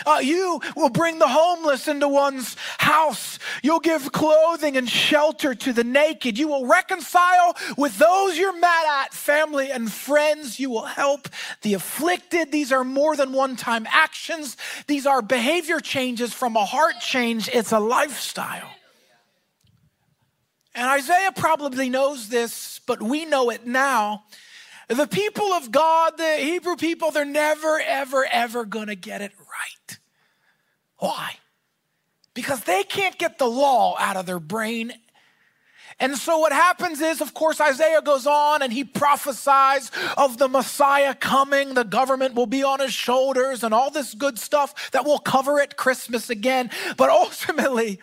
Uh, 0.05 0.19
you 0.21 0.61
will 0.75 0.89
bring 0.89 1.19
the 1.19 1.27
homeless 1.27 1.87
into 1.87 2.07
one's 2.07 2.55
house. 2.77 3.39
You'll 3.61 3.79
give 3.79 4.11
clothing 4.11 4.77
and 4.77 4.89
shelter 4.89 5.55
to 5.55 5.73
the 5.73 5.83
naked. 5.83 6.37
You 6.37 6.47
will 6.47 6.65
reconcile 6.65 7.55
with 7.77 7.97
those 7.97 8.37
you're 8.37 8.57
mad 8.57 9.03
at, 9.05 9.13
family 9.13 9.71
and 9.71 9.91
friends. 9.91 10.59
You 10.59 10.69
will 10.69 10.85
help 10.85 11.29
the 11.61 11.73
afflicted. 11.73 12.51
These 12.51 12.71
are 12.71 12.83
more 12.83 13.15
than 13.15 13.31
one 13.33 13.55
time 13.55 13.87
actions, 13.89 14.57
these 14.87 15.05
are 15.05 15.21
behavior 15.21 15.79
changes 15.79 16.33
from 16.33 16.55
a 16.55 16.65
heart 16.65 16.95
change. 16.99 17.49
It's 17.53 17.71
a 17.71 17.79
lifestyle. 17.79 18.69
And 20.73 20.89
Isaiah 20.89 21.31
probably 21.33 21.89
knows 21.89 22.27
this, 22.27 22.81
but 22.85 23.01
we 23.01 23.25
know 23.25 23.49
it 23.49 23.65
now. 23.65 24.25
The 24.87 25.07
people 25.07 25.53
of 25.53 25.71
God, 25.71 26.17
the 26.17 26.35
Hebrew 26.37 26.75
people, 26.75 27.11
they're 27.11 27.25
never, 27.25 27.79
ever, 27.79 28.25
ever 28.25 28.65
going 28.65 28.87
to 28.87 28.95
get 28.95 29.21
it 29.21 29.31
right. 29.39 29.99
Why? 30.97 31.37
Because 32.33 32.61
they 32.61 32.83
can't 32.83 33.17
get 33.17 33.37
the 33.37 33.47
law 33.47 33.95
out 33.97 34.17
of 34.17 34.25
their 34.25 34.39
brain. 34.39 34.93
And 35.99 36.17
so 36.17 36.37
what 36.39 36.51
happens 36.51 36.99
is, 36.99 37.21
of 37.21 37.33
course, 37.33 37.61
Isaiah 37.61 38.01
goes 38.01 38.27
on 38.27 38.61
and 38.61 38.71
he 38.71 38.83
prophesies 38.83 39.91
of 40.17 40.37
the 40.37 40.49
Messiah 40.49 41.15
coming. 41.15 41.73
The 41.73 41.83
government 41.83 42.35
will 42.35 42.47
be 42.47 42.63
on 42.63 42.81
his 42.81 42.93
shoulders 42.93 43.63
and 43.63 43.73
all 43.73 43.89
this 43.89 44.13
good 44.13 44.37
stuff 44.37 44.91
that 44.91 45.05
will 45.05 45.19
cover 45.19 45.59
it 45.59 45.77
Christmas 45.77 46.29
again. 46.29 46.69
But 46.97 47.09
ultimately, 47.09 48.01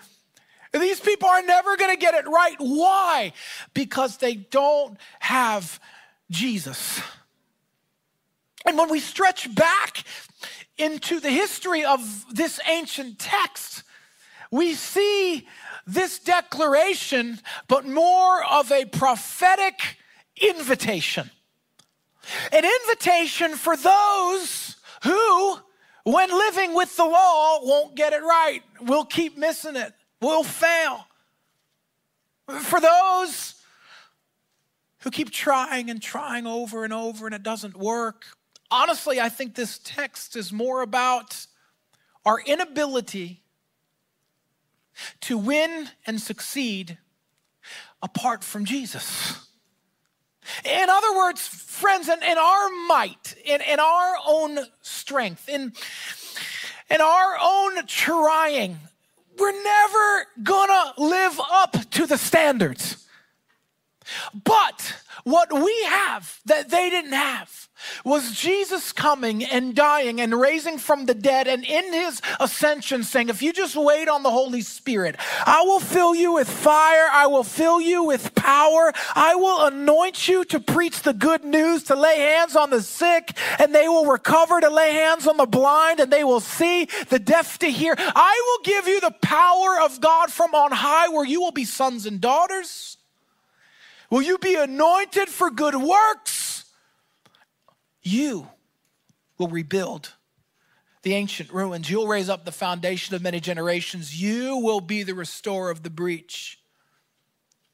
these 0.72 1.00
people 1.00 1.28
are 1.28 1.42
never 1.42 1.76
going 1.76 1.94
to 1.94 2.00
get 2.00 2.14
it 2.14 2.26
right. 2.26 2.56
Why? 2.58 3.34
Because 3.74 4.16
they 4.16 4.36
don't 4.36 4.96
have 5.20 5.78
Jesus. 6.32 7.00
And 8.66 8.78
when 8.78 8.90
we 8.90 9.00
stretch 9.00 9.54
back 9.54 10.04
into 10.78 11.20
the 11.20 11.30
history 11.30 11.84
of 11.84 12.24
this 12.34 12.58
ancient 12.68 13.18
text, 13.18 13.84
we 14.50 14.74
see 14.74 15.46
this 15.86 16.18
declaration, 16.18 17.40
but 17.68 17.86
more 17.86 18.44
of 18.44 18.70
a 18.72 18.84
prophetic 18.86 19.98
invitation. 20.40 21.30
An 22.52 22.64
invitation 22.64 23.54
for 23.56 23.76
those 23.76 24.76
who, 25.02 25.58
when 26.04 26.30
living 26.30 26.74
with 26.74 26.96
the 26.96 27.04
law, 27.04 27.60
won't 27.62 27.96
get 27.96 28.12
it 28.12 28.22
right, 28.22 28.62
will 28.80 29.04
keep 29.04 29.36
missing 29.36 29.76
it, 29.76 29.92
will 30.20 30.44
fail. 30.44 31.06
For 32.60 32.80
those 32.80 33.54
who 35.02 35.10
keep 35.10 35.30
trying 35.30 35.90
and 35.90 36.00
trying 36.00 36.46
over 36.46 36.84
and 36.84 36.92
over 36.92 37.26
and 37.26 37.34
it 37.34 37.42
doesn't 37.42 37.76
work. 37.76 38.24
Honestly, 38.70 39.20
I 39.20 39.28
think 39.28 39.54
this 39.54 39.78
text 39.78 40.36
is 40.36 40.52
more 40.52 40.82
about 40.82 41.46
our 42.24 42.40
inability 42.40 43.42
to 45.22 45.36
win 45.36 45.88
and 46.06 46.20
succeed 46.20 46.98
apart 48.02 48.44
from 48.44 48.64
Jesus. 48.64 49.46
In 50.64 50.90
other 50.90 51.16
words, 51.16 51.46
friends, 51.46 52.08
in, 52.08 52.22
in 52.22 52.38
our 52.38 52.68
might, 52.88 53.34
in, 53.44 53.60
in 53.60 53.80
our 53.80 54.16
own 54.26 54.58
strength, 54.82 55.48
in, 55.48 55.72
in 56.90 57.00
our 57.00 57.36
own 57.40 57.86
trying, 57.86 58.76
we're 59.38 59.62
never 59.62 60.26
gonna 60.42 60.94
live 60.98 61.40
up 61.50 61.76
to 61.92 62.06
the 62.06 62.18
standards. 62.18 63.01
But 64.44 64.96
what 65.24 65.52
we 65.52 65.82
have 65.84 66.40
that 66.46 66.70
they 66.70 66.90
didn't 66.90 67.12
have 67.12 67.68
was 68.04 68.32
Jesus 68.32 68.92
coming 68.92 69.44
and 69.44 69.74
dying 69.74 70.20
and 70.20 70.38
raising 70.38 70.78
from 70.78 71.06
the 71.06 71.14
dead, 71.14 71.48
and 71.48 71.64
in 71.64 71.92
his 71.92 72.20
ascension, 72.40 73.02
saying, 73.02 73.28
If 73.28 73.42
you 73.42 73.52
just 73.52 73.76
wait 73.76 74.08
on 74.08 74.22
the 74.22 74.30
Holy 74.30 74.60
Spirit, 74.60 75.16
I 75.46 75.62
will 75.62 75.80
fill 75.80 76.14
you 76.14 76.32
with 76.32 76.48
fire, 76.48 77.08
I 77.10 77.26
will 77.26 77.44
fill 77.44 77.80
you 77.80 78.04
with 78.04 78.34
power, 78.34 78.92
I 79.14 79.34
will 79.34 79.66
anoint 79.66 80.28
you 80.28 80.44
to 80.46 80.60
preach 80.60 81.02
the 81.02 81.12
good 81.12 81.44
news, 81.44 81.84
to 81.84 81.96
lay 81.96 82.18
hands 82.18 82.56
on 82.56 82.70
the 82.70 82.82
sick, 82.82 83.36
and 83.58 83.74
they 83.74 83.88
will 83.88 84.06
recover, 84.06 84.60
to 84.60 84.70
lay 84.70 84.92
hands 84.92 85.26
on 85.26 85.36
the 85.36 85.46
blind, 85.46 86.00
and 86.00 86.12
they 86.12 86.24
will 86.24 86.40
see, 86.40 86.88
the 87.08 87.18
deaf 87.18 87.58
to 87.60 87.70
hear. 87.70 87.94
I 87.98 88.42
will 88.46 88.64
give 88.64 88.88
you 88.88 89.00
the 89.00 89.14
power 89.22 89.80
of 89.80 90.00
God 90.00 90.30
from 90.30 90.54
on 90.54 90.72
high, 90.72 91.08
where 91.08 91.26
you 91.26 91.40
will 91.40 91.52
be 91.52 91.64
sons 91.64 92.06
and 92.06 92.20
daughters. 92.20 92.96
Will 94.12 94.20
you 94.20 94.36
be 94.36 94.56
anointed 94.56 95.30
for 95.30 95.50
good 95.50 95.74
works? 95.74 96.66
You 98.02 98.46
will 99.38 99.48
rebuild 99.48 100.12
the 101.00 101.14
ancient 101.14 101.50
ruins. 101.50 101.88
You'll 101.88 102.06
raise 102.06 102.28
up 102.28 102.44
the 102.44 102.52
foundation 102.52 103.14
of 103.14 103.22
many 103.22 103.40
generations. 103.40 104.20
You 104.20 104.58
will 104.58 104.82
be 104.82 105.02
the 105.02 105.14
restorer 105.14 105.70
of 105.70 105.82
the 105.82 105.88
breach 105.88 106.60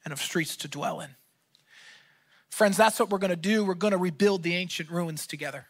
and 0.05 0.13
of 0.13 0.21
streets 0.21 0.55
to 0.55 0.69
dwell 0.69 1.01
in. 1.01 1.09
Friends, 2.49 2.77
that's 2.77 3.01
what 3.01 3.09
we're 3.09 3.17
going 3.17 3.31
to 3.31 3.35
do. 3.35 3.65
We're 3.65 3.73
going 3.73 3.91
to 3.91 3.97
rebuild 3.97 4.43
the 4.43 4.55
ancient 4.55 4.89
ruins 4.89 5.27
together. 5.27 5.65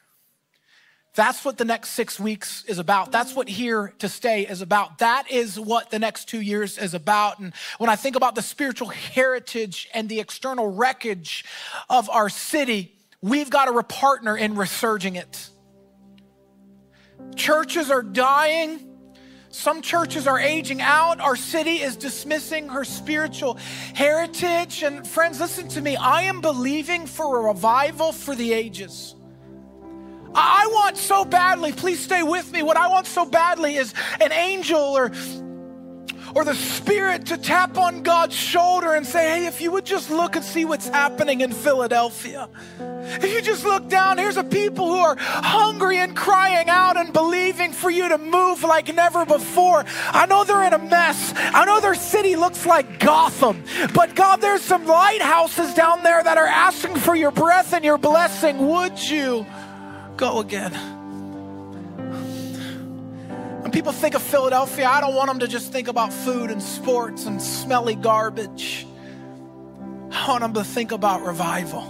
That's 1.20 1.44
what 1.44 1.58
the 1.58 1.66
next 1.66 1.90
six 1.90 2.18
weeks 2.18 2.64
is 2.64 2.80
about. 2.80 3.12
That's 3.12 3.36
what 3.36 3.50
here 3.50 3.94
to 4.00 4.08
stay 4.08 4.48
is 4.48 4.62
about. 4.62 5.00
That 5.00 5.30
is 5.30 5.60
what 5.60 5.90
the 5.90 6.00
next 6.00 6.30
two 6.30 6.40
years 6.40 6.78
is 6.78 6.94
about. 6.94 7.40
And 7.40 7.54
when 7.78 7.90
I 7.90 7.98
think 7.98 8.16
about 8.16 8.36
the 8.36 8.42
spiritual 8.42 8.88
heritage 8.88 9.90
and 9.94 10.08
the 10.08 10.22
external 10.22 10.72
wreckage 10.72 11.44
of 11.90 12.10
our 12.10 12.30
city, 12.30 12.96
we've 13.22 13.50
got 13.50 13.66
to 13.66 13.84
partner 13.84 14.38
in 14.38 14.56
resurging 14.56 15.18
it. 15.18 15.50
Churches 17.36 17.92
are 17.92 18.02
dying. 18.02 18.80
Some 19.50 19.82
churches 19.82 20.26
are 20.26 20.40
aging 20.40 20.80
out. 20.82 21.20
Our 21.20 21.36
city 21.36 21.82
is 21.82 21.98
dismissing 21.98 22.70
her 22.70 22.86
spiritual 22.86 23.56
heritage. 23.94 24.84
And 24.84 25.06
friends, 25.06 25.42
listen 25.42 25.68
to 25.68 25.82
me. 25.82 25.98
I 25.98 26.22
am 26.22 26.40
believing 26.40 27.06
for 27.06 27.40
a 27.40 27.42
revival 27.42 28.14
for 28.14 28.36
the 28.36 28.54
ages. 28.54 29.16
I 30.40 30.70
want 30.72 30.98
so 30.98 31.26
badly, 31.26 31.72
please 31.72 32.00
stay 32.00 32.24
with 32.24 32.52
me. 32.52 32.64
What 32.64 32.78
I 32.78 32.88
want 32.88 33.08
so 33.08 33.26
badly 33.26 33.76
is 33.76 33.94
an 34.20 34.32
angel 34.32 34.80
or 34.80 35.12
or 36.36 36.46
the 36.46 36.56
spirit 36.56 37.26
to 37.28 37.38
tap 37.38 37.78
on 37.78 38.04
God's 38.04 38.36
shoulder 38.36 38.94
and 38.94 39.06
say, 39.06 39.40
Hey, 39.40 39.48
if 39.48 39.62
you 39.62 39.72
would 39.72 39.86
just 39.86 40.10
look 40.10 40.36
and 40.36 40.46
see 40.46 40.66
what's 40.66 40.88
happening 40.88 41.42
in 41.42 41.52
Philadelphia. 41.52 42.50
If 42.80 43.34
you 43.34 43.42
just 43.42 43.64
look 43.64 43.88
down, 43.90 44.18
here's 44.18 44.38
a 44.38 44.44
people 44.44 44.88
who 44.88 45.00
are 45.00 45.16
hungry 45.18 45.98
and 45.98 46.16
crying 46.16 46.70
out 46.70 46.98
and 46.98 47.12
believing 47.12 47.72
for 47.72 47.90
you 47.90 48.10
to 48.10 48.18
move 48.18 48.64
like 48.64 48.94
never 48.94 49.26
before. 49.26 49.86
I 50.08 50.26
know 50.28 50.44
they're 50.44 50.64
in 50.64 50.74
a 50.74 50.80
mess. 50.80 51.34
I 51.36 51.66
know 51.66 51.80
their 51.80 51.96
city 51.96 52.36
looks 52.36 52.66
like 52.66 53.00
Gotham. 53.00 53.64
But 53.94 54.16
God, 54.16 54.42
there's 54.42 54.62
some 54.62 54.86
lighthouses 54.86 55.74
down 55.74 56.04
there 56.04 56.22
that 56.22 56.38
are 56.38 56.48
asking 56.48 56.98
for 56.98 57.16
your 57.16 57.32
breath 57.32 57.74
and 57.74 57.84
your 57.84 57.98
blessing. 57.98 58.68
Would 58.68 59.10
you? 59.10 59.46
Go 60.20 60.40
again. 60.40 60.74
When 63.62 63.72
people 63.72 63.94
think 63.94 64.16
of 64.16 64.22
Philadelphia, 64.22 64.86
I 64.86 65.00
don't 65.00 65.16
want 65.16 65.30
them 65.30 65.40
to 65.40 65.48
just 65.48 65.72
think 65.72 65.88
about 65.88 66.12
food 66.12 66.52
and 66.52 66.62
sports 66.62 67.26
and 67.26 67.42
smelly 67.42 67.96
garbage. 67.96 68.86
I 70.12 70.28
want 70.28 70.42
them 70.42 70.54
to 70.56 70.64
think 70.66 70.92
about 70.92 71.22
revival, 71.22 71.84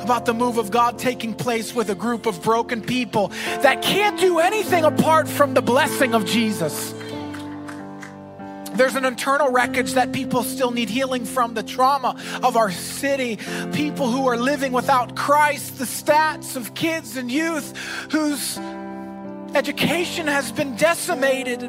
about 0.00 0.26
the 0.26 0.34
move 0.34 0.58
of 0.58 0.72
God 0.72 0.98
taking 0.98 1.32
place 1.32 1.72
with 1.72 1.90
a 1.90 1.94
group 1.94 2.26
of 2.26 2.42
broken 2.42 2.82
people 2.82 3.28
that 3.62 3.82
can't 3.82 4.18
do 4.18 4.40
anything 4.40 4.84
apart 4.84 5.28
from 5.28 5.54
the 5.54 5.62
blessing 5.62 6.12
of 6.12 6.26
Jesus. 6.26 6.92
There's 8.74 8.96
an 8.96 9.04
internal 9.04 9.50
wreckage 9.50 9.92
that 9.92 10.12
people 10.12 10.42
still 10.42 10.70
need 10.70 10.88
healing 10.88 11.24
from 11.24 11.54
the 11.54 11.62
trauma 11.62 12.20
of 12.42 12.56
our 12.56 12.70
city. 12.70 13.38
People 13.72 14.10
who 14.10 14.26
are 14.26 14.36
living 14.36 14.72
without 14.72 15.14
Christ, 15.14 15.78
the 15.78 15.84
stats 15.84 16.56
of 16.56 16.74
kids 16.74 17.16
and 17.16 17.30
youth 17.30 17.76
whose 18.10 18.58
education 19.54 20.26
has 20.26 20.50
been 20.50 20.76
decimated. 20.76 21.60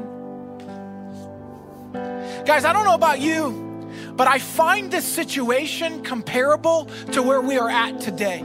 Guys, 2.45 2.65
I 2.65 2.73
don't 2.73 2.85
know 2.85 2.95
about 2.95 3.19
you, 3.21 4.11
but 4.15 4.27
I 4.27 4.39
find 4.39 4.91
this 4.91 5.05
situation 5.05 6.03
comparable 6.03 6.85
to 7.11 7.21
where 7.21 7.41
we 7.41 7.57
are 7.57 7.69
at 7.69 8.01
today. 8.01 8.41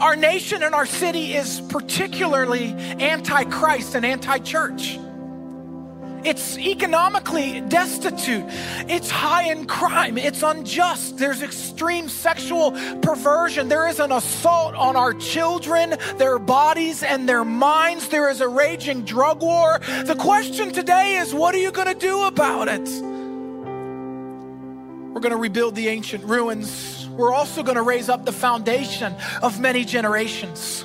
Our 0.00 0.14
nation 0.14 0.62
and 0.62 0.74
our 0.74 0.86
city 0.86 1.34
is 1.34 1.60
particularly 1.68 2.74
anti 3.00 3.44
Christ 3.44 3.94
and 3.94 4.04
anti 4.04 4.38
church. 4.38 4.98
It's 6.26 6.58
economically 6.58 7.60
destitute. 7.60 8.44
It's 8.88 9.08
high 9.08 9.44
in 9.44 9.64
crime. 9.66 10.18
It's 10.18 10.42
unjust. 10.42 11.18
There's 11.18 11.40
extreme 11.40 12.08
sexual 12.08 12.72
perversion. 13.00 13.68
There 13.68 13.86
is 13.86 14.00
an 14.00 14.10
assault 14.10 14.74
on 14.74 14.96
our 14.96 15.14
children, 15.14 15.94
their 16.16 16.40
bodies, 16.40 17.04
and 17.04 17.28
their 17.28 17.44
minds. 17.44 18.08
There 18.08 18.28
is 18.28 18.40
a 18.40 18.48
raging 18.48 19.04
drug 19.04 19.40
war. 19.40 19.78
The 19.78 20.16
question 20.18 20.72
today 20.72 21.14
is 21.18 21.32
what 21.32 21.54
are 21.54 21.58
you 21.58 21.70
going 21.70 21.86
to 21.86 21.94
do 21.94 22.24
about 22.24 22.66
it? 22.66 22.88
We're 25.14 25.20
going 25.20 25.30
to 25.30 25.36
rebuild 25.36 25.76
the 25.76 25.86
ancient 25.86 26.24
ruins. 26.24 27.08
We're 27.10 27.32
also 27.32 27.62
going 27.62 27.76
to 27.76 27.82
raise 27.82 28.08
up 28.08 28.24
the 28.24 28.32
foundation 28.32 29.14
of 29.42 29.60
many 29.60 29.84
generations. 29.84 30.84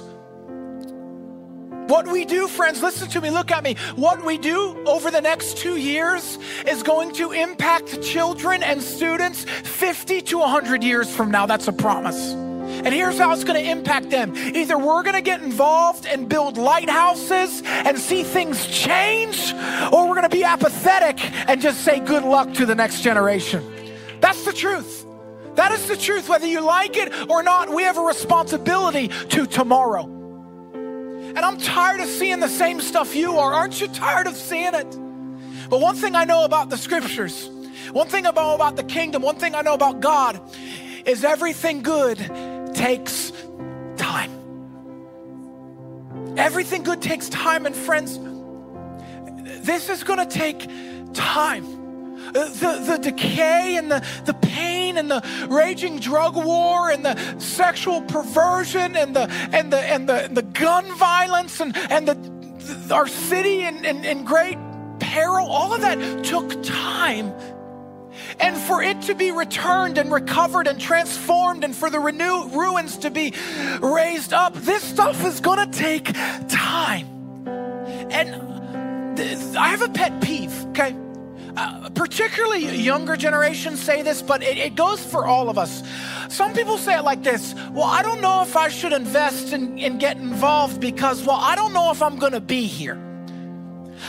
What 1.91 2.07
we 2.07 2.23
do, 2.23 2.47
friends, 2.47 2.81
listen 2.81 3.09
to 3.09 3.19
me, 3.19 3.31
look 3.31 3.51
at 3.51 3.65
me. 3.65 3.75
What 3.97 4.23
we 4.23 4.37
do 4.37 4.81
over 4.85 5.11
the 5.11 5.19
next 5.19 5.57
two 5.57 5.75
years 5.75 6.39
is 6.65 6.83
going 6.83 7.11
to 7.15 7.33
impact 7.33 8.01
children 8.01 8.63
and 8.63 8.81
students 8.81 9.43
50 9.43 10.21
to 10.21 10.37
100 10.37 10.85
years 10.85 11.13
from 11.13 11.31
now. 11.31 11.45
That's 11.47 11.67
a 11.67 11.73
promise. 11.73 12.31
And 12.31 12.93
here's 12.93 13.17
how 13.19 13.33
it's 13.33 13.43
going 13.43 13.61
to 13.61 13.69
impact 13.69 14.09
them. 14.09 14.33
Either 14.37 14.77
we're 14.77 15.03
going 15.03 15.15
to 15.15 15.21
get 15.21 15.41
involved 15.41 16.05
and 16.05 16.29
build 16.29 16.55
lighthouses 16.55 17.61
and 17.65 17.99
see 17.99 18.23
things 18.23 18.65
change, 18.67 19.51
or 19.91 20.07
we're 20.07 20.15
going 20.15 20.21
to 20.21 20.29
be 20.29 20.45
apathetic 20.45 21.19
and 21.49 21.59
just 21.59 21.81
say 21.81 21.99
good 21.99 22.23
luck 22.23 22.53
to 22.53 22.65
the 22.65 22.73
next 22.73 23.01
generation. 23.01 23.69
That's 24.21 24.45
the 24.45 24.53
truth. 24.53 25.05
That 25.55 25.73
is 25.73 25.89
the 25.89 25.97
truth. 25.97 26.29
Whether 26.29 26.47
you 26.47 26.61
like 26.61 26.95
it 26.95 27.29
or 27.29 27.43
not, 27.43 27.69
we 27.69 27.83
have 27.83 27.97
a 27.97 28.01
responsibility 28.01 29.09
to 29.09 29.45
tomorrow. 29.45 30.20
And 31.35 31.39
I'm 31.39 31.57
tired 31.57 32.01
of 32.01 32.07
seeing 32.07 32.39
the 32.39 32.49
same 32.49 32.81
stuff 32.81 33.15
you 33.15 33.37
are. 33.37 33.53
Aren't 33.53 33.79
you 33.79 33.87
tired 33.87 34.27
of 34.27 34.35
seeing 34.35 34.73
it? 34.73 34.97
But 35.69 35.79
one 35.79 35.95
thing 35.95 36.15
I 36.15 36.25
know 36.25 36.43
about 36.43 36.69
the 36.69 36.77
scriptures, 36.77 37.49
one 37.91 38.07
thing 38.07 38.25
I 38.25 38.31
know 38.31 38.53
about 38.53 38.75
the 38.75 38.83
kingdom, 38.83 39.21
one 39.21 39.37
thing 39.37 39.55
I 39.55 39.61
know 39.61 39.73
about 39.73 40.01
God 40.01 40.41
is 41.05 41.23
everything 41.23 41.81
good 41.81 42.17
takes 42.75 43.31
time. 43.95 44.31
Everything 46.37 46.83
good 46.83 47.01
takes 47.01 47.29
time. 47.29 47.65
And 47.65 47.75
friends, 47.75 48.19
this 49.65 49.89
is 49.89 50.03
to 50.19 50.25
take 50.25 50.67
time. 51.13 51.80
Uh, 52.33 52.45
the, 52.45 52.83
the 52.87 53.11
decay 53.11 53.75
and 53.77 53.91
the, 53.91 54.05
the 54.25 54.33
pain 54.33 54.97
and 54.97 55.11
the 55.11 55.21
raging 55.49 55.99
drug 55.99 56.35
war 56.35 56.89
and 56.89 57.03
the 57.03 57.39
sexual 57.39 58.01
perversion 58.03 58.95
and 58.95 59.15
the 59.15 59.29
and 59.51 59.71
the 59.73 59.79
and 59.79 60.07
the, 60.07 60.23
and 60.23 60.37
the 60.37 60.41
gun 60.41 60.85
violence 60.95 61.59
and, 61.59 61.75
and 61.75 62.07
the, 62.07 62.93
our 62.93 63.07
city 63.07 63.63
in, 63.63 63.83
in, 63.83 64.05
in 64.05 64.23
great 64.23 64.57
peril, 64.99 65.47
all 65.47 65.73
of 65.73 65.81
that 65.81 66.23
took 66.23 66.63
time. 66.63 67.33
And 68.39 68.57
for 68.57 68.81
it 68.81 69.01
to 69.03 69.15
be 69.15 69.31
returned 69.31 69.97
and 69.97 70.11
recovered 70.11 70.67
and 70.67 70.79
transformed, 70.79 71.63
and 71.63 71.75
for 71.75 71.89
the 71.89 71.99
renew, 71.99 72.47
ruins 72.49 72.97
to 72.99 73.09
be 73.09 73.33
raised 73.81 74.33
up, 74.33 74.53
this 74.53 74.83
stuff 74.83 75.25
is 75.25 75.41
gonna 75.41 75.67
take 75.71 76.13
time. 76.47 77.07
And 78.09 79.19
I 79.57 79.67
have 79.67 79.81
a 79.81 79.89
pet 79.89 80.21
peeve, 80.21 80.65
okay? 80.67 80.95
Uh, 81.57 81.89
particularly 81.89 82.65
younger 82.77 83.17
generations 83.17 83.81
say 83.81 84.01
this, 84.01 84.21
but 84.21 84.41
it, 84.41 84.57
it, 84.57 84.75
goes 84.75 85.03
for 85.03 85.25
all 85.25 85.49
of 85.49 85.57
us. 85.57 85.83
Some 86.29 86.53
people 86.53 86.77
say 86.77 86.97
it 86.97 87.03
like 87.03 87.23
this 87.23 87.53
Well, 87.71 87.83
I 87.83 88.01
don't 88.01 88.21
know 88.21 88.41
if 88.41 88.55
I 88.55 88.69
should 88.69 88.93
invest 88.93 89.51
and, 89.51 89.99
get 89.99 90.17
involved 90.17 90.79
because, 90.79 91.25
well, 91.25 91.37
I 91.39 91.55
don't 91.55 91.73
know 91.73 91.91
if 91.91 92.01
I'm 92.01 92.17
going 92.17 92.31
to 92.31 92.39
be 92.39 92.63
here. 92.65 92.99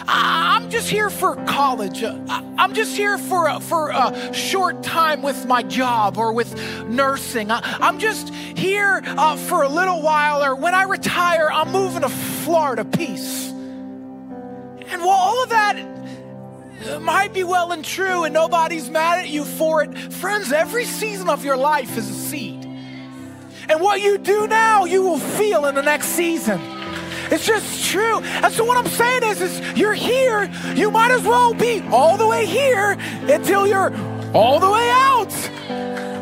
I'm 0.06 0.70
just 0.70 0.88
here 0.88 1.10
for 1.10 1.36
college. 1.44 2.02
Uh, 2.02 2.18
I, 2.28 2.64
am 2.64 2.74
just 2.74 2.96
here 2.96 3.18
for 3.18 3.48
a, 3.48 3.60
for 3.60 3.90
a 3.90 4.32
short 4.32 4.82
time 4.82 5.22
with 5.22 5.46
my 5.46 5.62
job 5.62 6.16
or 6.18 6.32
with 6.32 6.54
nursing. 6.88 7.50
I, 7.50 7.88
am 7.88 7.98
just 7.98 8.32
here 8.32 9.02
uh, 9.04 9.36
for 9.36 9.64
a 9.64 9.68
little 9.68 10.00
while, 10.00 10.42
or 10.42 10.54
when 10.54 10.74
I 10.74 10.84
retire, 10.84 11.50
I'm 11.52 11.72
moving 11.72 12.02
to 12.02 12.08
Florida. 12.08 12.84
Peace. 12.84 13.50
And 13.50 15.00
while 15.02 15.10
all 15.10 15.42
of 15.42 15.50
that 15.50 15.91
might 17.00 17.32
be 17.32 17.44
well 17.44 17.72
and 17.72 17.84
true, 17.84 18.24
and 18.24 18.34
nobody's 18.34 18.90
mad 18.90 19.20
at 19.20 19.28
you 19.28 19.44
for 19.44 19.82
it. 19.82 19.96
Friends, 20.12 20.52
every 20.52 20.84
season 20.84 21.28
of 21.28 21.44
your 21.44 21.56
life 21.56 21.96
is 21.96 22.08
a 22.08 22.14
seed. 22.14 22.64
And 23.68 23.80
what 23.80 24.00
you 24.00 24.18
do 24.18 24.46
now, 24.46 24.84
you 24.84 25.02
will 25.02 25.18
feel 25.18 25.66
in 25.66 25.74
the 25.74 25.82
next 25.82 26.08
season. 26.08 26.60
It's 27.30 27.46
just 27.46 27.90
true. 27.90 28.20
And 28.20 28.52
so 28.52 28.64
what 28.64 28.76
I'm 28.76 28.88
saying 28.88 29.22
is, 29.22 29.40
is 29.40 29.78
you're 29.78 29.94
here, 29.94 30.50
you 30.74 30.90
might 30.90 31.10
as 31.10 31.22
well 31.22 31.54
be 31.54 31.80
all 31.90 32.16
the 32.16 32.26
way 32.26 32.44
here 32.44 32.98
until 33.22 33.66
you're 33.66 33.94
all 34.34 34.58
the 34.58 34.70
way 34.70 34.90
out. 34.90 35.32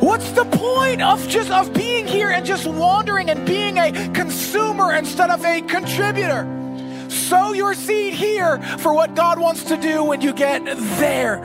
What's 0.02 0.30
the 0.32 0.44
point 0.44 1.02
of 1.02 1.26
just 1.28 1.50
of 1.50 1.72
being 1.72 2.06
here 2.06 2.30
and 2.30 2.44
just 2.44 2.66
wandering 2.66 3.30
and 3.30 3.46
being 3.46 3.78
a 3.78 3.92
consumer 4.12 4.92
instead 4.92 5.30
of 5.30 5.44
a 5.44 5.62
contributor? 5.62 6.59
Sow 7.10 7.52
your 7.52 7.74
seed 7.74 8.14
here 8.14 8.58
for 8.78 8.94
what 8.94 9.14
God 9.14 9.38
wants 9.38 9.64
to 9.64 9.76
do 9.76 10.04
when 10.04 10.20
you 10.20 10.32
get 10.32 10.64
there. 10.64 11.44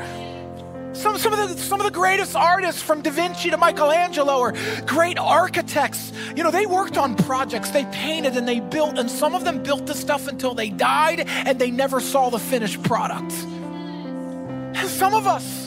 Some, 0.93 1.17
some, 1.17 1.34
of 1.34 1.49
the, 1.49 1.58
some 1.58 1.82
of 1.82 1.86
the 1.86 1.91
greatest 1.91 2.38
artists 2.38 2.82
from 2.82 3.01
Da 3.01 3.12
Vinci 3.12 3.49
to 3.49 3.58
Michelangelo 3.58 4.39
or 4.39 4.54
great 4.86 5.19
architects, 5.19 6.13
you 6.36 6.43
know, 6.43 6.51
they 6.51 6.65
worked 6.65 6.97
on 6.97 7.15
projects, 7.15 7.71
they 7.71 7.84
painted 7.86 8.38
and 8.38 8.47
they 8.47 8.62
built, 8.62 8.97
and 8.97 9.12
some 9.12 9.36
of 9.36 9.43
them 9.43 9.62
built 9.62 9.88
the 9.88 9.93
stuff 9.93 10.28
until 10.28 10.54
they 10.54 10.69
died 10.69 11.28
and 11.28 11.60
they 11.60 11.69
never 11.69 11.99
saw 11.99 12.30
the 12.30 12.39
finished 12.39 12.82
product. 12.84 13.34
And 13.34 14.89
some 14.89 15.13
of 15.13 15.28
us, 15.28 15.64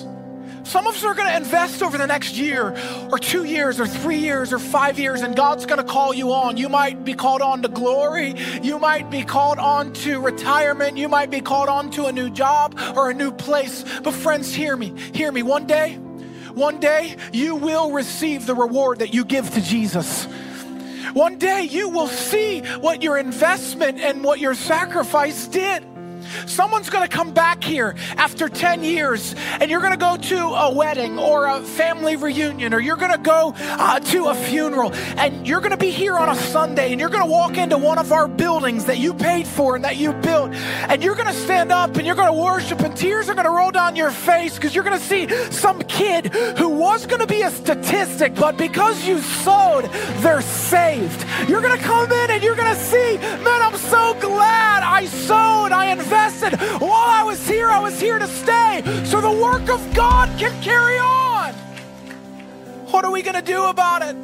some 0.68 0.86
of 0.86 0.94
us 0.94 1.02
are 1.02 1.14
going 1.14 1.28
to 1.28 1.36
invest 1.36 1.82
over 1.82 1.96
the 1.96 2.06
next 2.06 2.36
year 2.36 2.76
or 3.10 3.18
two 3.18 3.44
years 3.44 3.80
or 3.80 3.86
three 3.86 4.18
years 4.18 4.52
or 4.52 4.58
five 4.58 4.98
years, 4.98 5.22
and 5.22 5.34
God's 5.34 5.64
going 5.64 5.78
to 5.78 5.84
call 5.84 6.12
you 6.12 6.30
on. 6.32 6.58
You 6.58 6.68
might 6.68 7.06
be 7.06 7.14
called 7.14 7.40
on 7.40 7.62
to 7.62 7.68
glory. 7.68 8.34
You 8.62 8.78
might 8.78 9.08
be 9.08 9.22
called 9.22 9.58
on 9.58 9.94
to 9.94 10.20
retirement. 10.20 10.98
You 10.98 11.08
might 11.08 11.30
be 11.30 11.40
called 11.40 11.70
on 11.70 11.90
to 11.92 12.04
a 12.04 12.12
new 12.12 12.28
job 12.28 12.78
or 12.94 13.08
a 13.08 13.14
new 13.14 13.32
place. 13.32 13.82
But, 14.00 14.12
friends, 14.12 14.54
hear 14.54 14.76
me. 14.76 14.92
Hear 15.14 15.32
me. 15.32 15.42
One 15.42 15.66
day, 15.66 15.94
one 16.52 16.80
day, 16.80 17.16
you 17.32 17.54
will 17.54 17.92
receive 17.92 18.44
the 18.44 18.54
reward 18.54 18.98
that 18.98 19.14
you 19.14 19.24
give 19.24 19.48
to 19.54 19.62
Jesus. 19.62 20.26
One 21.14 21.38
day, 21.38 21.62
you 21.62 21.88
will 21.88 22.08
see 22.08 22.60
what 22.60 23.02
your 23.02 23.16
investment 23.16 24.00
and 24.00 24.22
what 24.22 24.38
your 24.38 24.54
sacrifice 24.54 25.46
did. 25.46 25.82
Someone's 26.46 26.90
going 26.90 27.08
to 27.08 27.14
come 27.14 27.32
back 27.32 27.62
here 27.62 27.94
after 28.16 28.48
10 28.48 28.84
years 28.84 29.34
and 29.60 29.70
you're 29.70 29.80
going 29.80 29.92
to 29.92 29.98
go 29.98 30.16
to 30.16 30.38
a 30.38 30.74
wedding 30.74 31.18
or 31.18 31.46
a 31.46 31.60
family 31.60 32.16
reunion 32.16 32.74
or 32.74 32.80
you're 32.80 32.96
going 32.96 33.12
to 33.12 33.18
go 33.18 33.54
uh, 33.56 34.00
to 34.00 34.26
a 34.26 34.34
funeral 34.34 34.92
and 34.92 35.46
you're 35.46 35.60
going 35.60 35.70
to 35.70 35.76
be 35.76 35.90
here 35.90 36.16
on 36.16 36.28
a 36.28 36.34
Sunday 36.34 36.90
and 36.92 37.00
you're 37.00 37.08
going 37.08 37.24
to 37.24 37.30
walk 37.30 37.56
into 37.56 37.78
one 37.78 37.98
of 37.98 38.12
our 38.12 38.28
buildings 38.28 38.86
that 38.86 38.98
you 38.98 39.14
paid 39.14 39.46
for 39.46 39.76
and 39.76 39.84
that 39.84 39.96
you 39.96 40.12
built 40.12 40.52
and 40.52 41.02
you're 41.02 41.14
going 41.14 41.26
to 41.26 41.32
stand 41.32 41.72
up 41.72 41.96
and 41.96 42.06
you're 42.06 42.16
going 42.16 42.32
to 42.32 42.40
worship 42.40 42.80
and 42.80 42.96
tears 42.96 43.28
are 43.28 43.34
going 43.34 43.46
to 43.46 43.50
roll 43.50 43.70
down 43.70 43.96
your 43.96 44.10
face 44.10 44.56
because 44.56 44.74
you're 44.74 44.84
going 44.84 44.98
to 44.98 45.04
see 45.04 45.28
some 45.50 45.80
kid 45.82 46.26
who 46.58 46.68
was 46.68 47.06
going 47.06 47.20
to 47.20 47.26
be 47.26 47.42
a 47.42 47.50
statistic, 47.50 48.34
but 48.34 48.56
because 48.56 49.06
you 49.06 49.18
sowed, 49.20 49.84
they're 50.22 50.42
saved. 50.42 51.24
You're 51.48 51.62
going 51.62 51.78
to 51.78 51.84
come 51.84 52.10
in 52.10 52.30
and 52.30 52.42
you're 52.42 52.56
going 52.56 52.74
to 52.74 52.80
see, 52.80 53.18
man, 53.18 53.62
I'm 53.62 53.76
so 53.76 54.16
glad 54.20 54.82
I 54.82 55.06
sowed, 55.06 55.72
I 55.72 55.86
invested 55.86 56.17
invested. 56.18 56.58
While 56.80 56.92
I 56.92 57.22
was 57.22 57.46
here, 57.46 57.68
I 57.68 57.80
was 57.80 58.00
here 58.00 58.18
to 58.18 58.26
stay 58.26 58.82
so 59.04 59.20
the 59.20 59.30
work 59.30 59.68
of 59.68 59.94
God 59.94 60.28
can 60.38 60.62
carry 60.62 60.98
on. 60.98 61.54
What 62.90 63.04
are 63.04 63.10
we 63.10 63.22
going 63.22 63.36
to 63.36 63.42
do 63.42 63.64
about 63.64 64.02
it? 64.02 64.16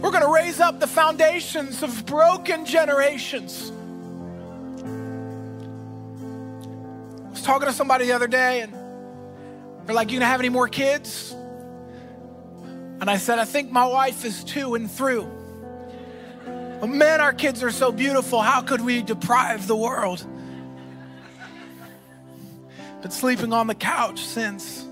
We're 0.00 0.10
going 0.10 0.24
to 0.24 0.32
raise 0.32 0.60
up 0.60 0.80
the 0.80 0.86
foundations 0.86 1.82
of 1.82 2.06
broken 2.06 2.66
generations. 2.66 3.72
I 7.24 7.30
was 7.30 7.42
talking 7.42 7.66
to 7.66 7.72
somebody 7.72 8.06
the 8.06 8.12
other 8.12 8.26
day, 8.26 8.60
and 8.60 8.74
they're 9.84 9.94
like, 9.94 10.10
You 10.10 10.18
gonna 10.18 10.30
have 10.30 10.40
any 10.40 10.48
more 10.48 10.68
kids? 10.68 11.32
And 12.98 13.10
I 13.10 13.18
said, 13.18 13.38
I 13.38 13.44
think 13.44 13.70
my 13.70 13.86
wife 13.86 14.24
is 14.24 14.42
two 14.42 14.74
and 14.74 14.90
through. 14.90 15.30
But 16.80 16.88
man, 16.88 17.20
our 17.20 17.32
kids 17.32 17.62
are 17.62 17.70
so 17.70 17.92
beautiful. 17.92 18.40
How 18.40 18.62
could 18.62 18.80
we 18.80 19.02
deprive 19.02 19.66
the 19.66 19.76
world? 19.76 20.26
Been 23.06 23.12
sleeping 23.12 23.52
on 23.52 23.68
the 23.68 23.74
couch 23.74 24.18
since. 24.18 24.82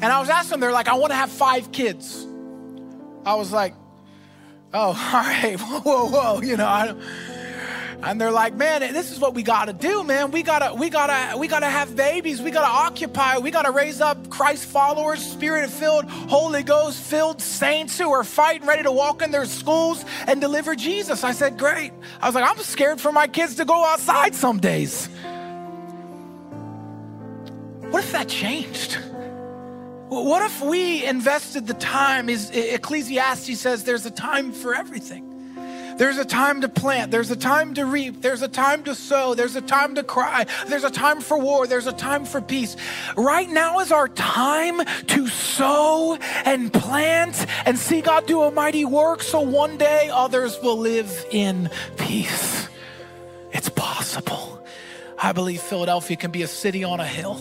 And 0.00 0.04
I 0.04 0.18
was 0.20 0.30
asking 0.30 0.52
them, 0.52 0.60
they're 0.60 0.72
like, 0.72 0.88
I 0.88 0.94
want 0.94 1.10
to 1.10 1.16
have 1.16 1.30
five 1.30 1.70
kids. 1.70 2.26
I 3.26 3.34
was 3.34 3.52
like, 3.52 3.74
oh, 4.72 4.78
all 4.88 4.94
right, 4.94 5.56
whoa, 5.60 5.80
whoa, 5.80 6.08
whoa, 6.08 6.40
you 6.40 6.56
know, 6.56 6.66
I, 6.66 6.94
and 8.02 8.20
they're 8.20 8.32
like, 8.32 8.54
man, 8.54 8.80
this 8.92 9.12
is 9.12 9.20
what 9.20 9.34
we 9.34 9.42
gotta 9.42 9.72
do, 9.72 10.02
man. 10.02 10.32
We 10.32 10.42
gotta, 10.42 10.74
we 10.74 10.90
gotta, 10.90 11.38
we 11.38 11.46
gotta 11.46 11.66
have 11.66 11.94
babies. 11.94 12.42
We 12.42 12.50
gotta 12.50 12.66
occupy. 12.66 13.38
We 13.38 13.50
gotta 13.50 13.70
raise 13.70 14.00
up 14.00 14.28
Christ 14.28 14.64
followers, 14.64 15.24
spirit-filled, 15.24 16.06
Holy 16.06 16.62
Ghost-filled 16.64 17.40
saints 17.40 17.98
who 17.98 18.10
are 18.10 18.24
fighting, 18.24 18.66
ready 18.66 18.82
to 18.82 18.92
walk 18.92 19.22
in 19.22 19.30
their 19.30 19.46
schools 19.46 20.04
and 20.26 20.40
deliver 20.40 20.74
Jesus. 20.74 21.22
I 21.22 21.32
said, 21.32 21.58
great. 21.58 21.92
I 22.20 22.26
was 22.26 22.34
like, 22.34 22.48
I'm 22.48 22.58
scared 22.64 23.00
for 23.00 23.12
my 23.12 23.28
kids 23.28 23.54
to 23.56 23.64
go 23.64 23.84
outside 23.84 24.34
some 24.34 24.58
days. 24.58 25.08
What 27.90 28.02
if 28.04 28.12
that 28.12 28.28
changed? 28.28 28.98
What 30.08 30.42
if 30.42 30.60
we 30.60 31.04
invested 31.04 31.66
the 31.66 31.74
time? 31.74 32.28
Is 32.28 32.50
Ecclesiastes 32.50 33.58
says 33.58 33.84
there's 33.84 34.06
a 34.06 34.10
time 34.10 34.52
for 34.52 34.74
everything. 34.74 35.31
There's 35.96 36.18
a 36.18 36.24
time 36.24 36.60
to 36.62 36.68
plant. 36.68 37.10
There's 37.10 37.30
a 37.30 37.36
time 37.36 37.74
to 37.74 37.84
reap. 37.84 38.22
There's 38.22 38.42
a 38.42 38.48
time 38.48 38.84
to 38.84 38.94
sow. 38.94 39.34
There's 39.34 39.56
a 39.56 39.60
time 39.60 39.94
to 39.96 40.02
cry. 40.02 40.46
There's 40.66 40.84
a 40.84 40.90
time 40.90 41.20
for 41.20 41.38
war. 41.38 41.66
There's 41.66 41.86
a 41.86 41.92
time 41.92 42.24
for 42.24 42.40
peace. 42.40 42.76
Right 43.16 43.48
now 43.48 43.80
is 43.80 43.92
our 43.92 44.08
time 44.08 44.84
to 45.08 45.28
sow 45.28 46.16
and 46.44 46.72
plant 46.72 47.46
and 47.66 47.78
see 47.78 48.00
God 48.00 48.26
do 48.26 48.42
a 48.42 48.50
mighty 48.50 48.84
work 48.84 49.22
so 49.22 49.40
one 49.40 49.78
day 49.78 50.10
others 50.12 50.58
will 50.62 50.78
live 50.78 51.24
in 51.30 51.70
peace. 51.96 52.68
It's 53.52 53.68
possible. 53.68 54.64
I 55.18 55.32
believe 55.32 55.60
Philadelphia 55.60 56.16
can 56.16 56.30
be 56.30 56.42
a 56.42 56.48
city 56.48 56.82
on 56.84 56.98
a 56.98 57.06
hill, 57.06 57.38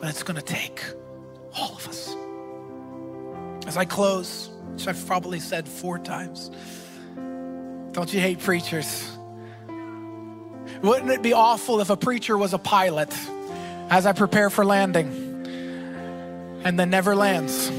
but 0.00 0.08
it's 0.08 0.22
going 0.22 0.36
to 0.36 0.44
take 0.44 0.82
all 1.54 1.76
of 1.76 1.86
us. 1.86 2.16
As 3.68 3.76
I 3.76 3.84
close, 3.84 4.50
which 4.72 4.88
I've 4.88 5.06
probably 5.06 5.40
said 5.40 5.68
four 5.68 5.98
times, 5.98 6.50
don't 7.92 8.12
you 8.12 8.20
hate 8.20 8.40
preachers? 8.40 9.16
Wouldn't 10.82 11.10
it 11.10 11.22
be 11.22 11.32
awful 11.32 11.80
if 11.80 11.90
a 11.90 11.96
preacher 11.96 12.38
was 12.38 12.54
a 12.54 12.58
pilot 12.58 13.12
as 13.90 14.06
I 14.06 14.12
prepare 14.12 14.50
for 14.50 14.64
landing 14.64 15.08
and 16.64 16.78
then 16.78 16.90
never 16.90 17.16
lands? 17.16 17.70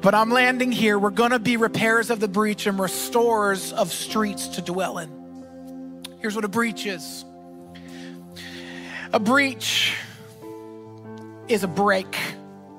But 0.00 0.14
I'm 0.14 0.30
landing 0.30 0.72
here. 0.72 0.98
We're 0.98 1.10
going 1.10 1.32
to 1.32 1.38
be 1.38 1.56
repairers 1.56 2.10
of 2.10 2.20
the 2.20 2.28
breach 2.28 2.66
and 2.66 2.78
restorers 2.78 3.72
of 3.72 3.92
streets 3.92 4.48
to 4.48 4.62
dwell 4.62 4.98
in. 4.98 6.04
Here's 6.20 6.34
what 6.34 6.44
a 6.44 6.48
breach 6.48 6.86
is 6.86 7.24
a 9.12 9.20
breach 9.20 9.94
is 11.48 11.64
a 11.64 11.68
break. 11.68 12.14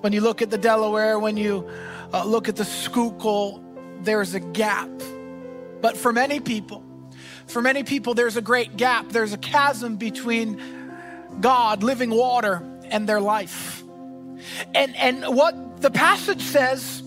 When 0.01 0.13
you 0.13 0.21
look 0.21 0.41
at 0.41 0.49
the 0.49 0.58
Delaware, 0.58 1.19
when 1.19 1.38
you 1.38 1.69
uh, 2.13 2.23
look 2.23 2.47
at 2.47 2.55
the 2.55 2.65
Schuylkill, 2.65 3.63
there's 4.01 4.34
a 4.34 4.39
gap 4.39 4.89
but 5.82 5.98
for 5.98 6.12
many 6.13 6.39
people, 6.39 6.84
for 7.48 7.62
many 7.62 7.84
people, 7.84 8.13
there's 8.13 8.38
a 8.38 8.42
great 8.42 8.78
gap. 8.78 9.10
There's 9.10 9.34
a 9.34 9.38
chasm 9.38 9.96
between 9.96 10.62
God, 11.42 11.84
living 11.84 12.12
water, 12.12 12.63
and 12.86 13.08
their 13.10 13.20
life. 13.20 13.84
And, 14.76 14.96
and 14.96 15.36
what 15.36 15.82
the 15.82 15.92
passage 15.92 16.42
says 16.42 17.04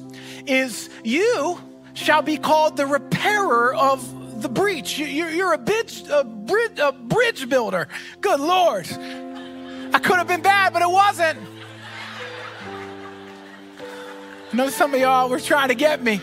is, 0.47 0.91
You 1.05 1.61
shall 1.95 2.23
be 2.23 2.39
called 2.39 2.77
the 2.77 2.87
repairer 2.87 3.75
of 3.75 4.43
the 4.43 4.49
breach. 4.49 4.99
You, 4.99 5.45
are 5.45 5.55
a, 5.55 5.59
bridge, 5.59 6.03
a, 6.11 6.25
bridge, 6.25 6.79
a 6.79 6.93
bridge 6.93 7.49
builder. 7.49 7.89
Good 8.21 8.41
Lord. 8.41 8.89
I 9.95 9.99
could 9.99 10.17
have 10.17 10.27
been 10.27 10.43
bad, 10.43 10.73
but 10.73 10.83
it 10.83 10.91
wasn't. 10.91 11.39
I 14.53 14.57
know 14.57 14.69
some 14.71 14.93
of 14.93 15.01
y'all 15.01 15.29
were 15.29 15.41
trying 15.41 15.69
to 15.69 15.75
get 15.75 16.03
me 16.03 16.21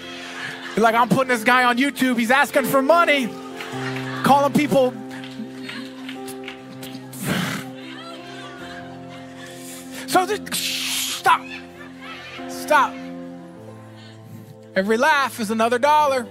like, 0.78 0.96
I'm 0.96 1.10
putting 1.10 1.28
this 1.28 1.44
guy 1.44 1.64
on 1.64 1.78
YouTube. 1.78 2.18
He's 2.18 2.32
asking 2.32 2.66
for 2.66 2.82
money, 2.82 3.28
calling 4.24 4.54
people. 4.54 4.94
So 10.08 10.26
just, 10.26 10.54
stop. 10.56 11.42
Stop. 12.48 12.94
Every 14.76 14.98
laugh 14.98 15.40
is 15.40 15.52
another 15.52 15.78
dollar. 15.80 16.28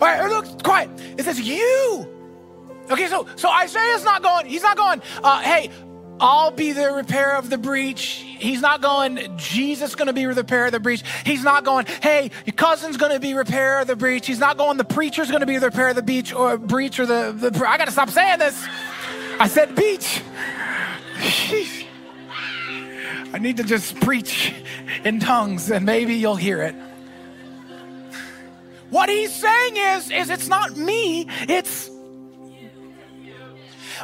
All 0.00 0.08
right, 0.08 0.28
look, 0.28 0.62
quiet. 0.62 0.90
It 1.16 1.24
says 1.24 1.40
you. 1.40 2.08
Okay, 2.90 3.06
so 3.06 3.26
so 3.36 3.48
Isaiah's 3.50 4.04
not 4.04 4.22
going, 4.22 4.46
he's 4.46 4.62
not 4.62 4.76
going, 4.76 5.00
uh, 5.22 5.40
hey, 5.40 5.70
I'll 6.22 6.52
be 6.52 6.70
the 6.70 6.92
repair 6.92 7.36
of 7.36 7.50
the 7.50 7.58
breach. 7.58 8.24
He's 8.38 8.60
not 8.60 8.80
going, 8.80 9.36
Jesus 9.36 9.96
going 9.96 10.06
to 10.06 10.12
be 10.12 10.24
the 10.24 10.34
repair 10.34 10.66
of 10.66 10.72
the 10.72 10.78
breach. 10.78 11.02
He's 11.26 11.42
not 11.42 11.64
going, 11.64 11.86
hey, 12.00 12.30
your 12.46 12.54
cousin's 12.54 12.96
going 12.96 13.10
to 13.10 13.18
be 13.18 13.34
repair 13.34 13.80
of 13.80 13.88
the 13.88 13.96
breach. 13.96 14.28
He's 14.28 14.38
not 14.38 14.56
going, 14.56 14.76
the 14.76 14.84
preacher's 14.84 15.28
going 15.28 15.40
to 15.40 15.46
be 15.46 15.58
the 15.58 15.66
repair 15.66 15.88
of 15.88 15.96
the 15.96 16.02
beach 16.02 16.32
or 16.32 16.56
breach 16.58 17.00
or 17.00 17.06
the, 17.06 17.32
the 17.32 17.68
I 17.68 17.76
got 17.76 17.86
to 17.86 17.90
stop 17.90 18.08
saying 18.08 18.38
this. 18.38 18.64
I 19.40 19.48
said 19.48 19.74
beach. 19.74 20.22
I 23.34 23.38
need 23.40 23.56
to 23.56 23.64
just 23.64 23.98
preach 24.00 24.54
in 25.04 25.18
tongues 25.18 25.72
and 25.72 25.84
maybe 25.84 26.14
you'll 26.14 26.36
hear 26.36 26.62
it. 26.62 26.76
What 28.90 29.08
he's 29.08 29.34
saying 29.34 29.76
is, 29.76 30.10
is 30.10 30.30
it's 30.30 30.48
not 30.48 30.76
me, 30.76 31.26
it's 31.48 31.90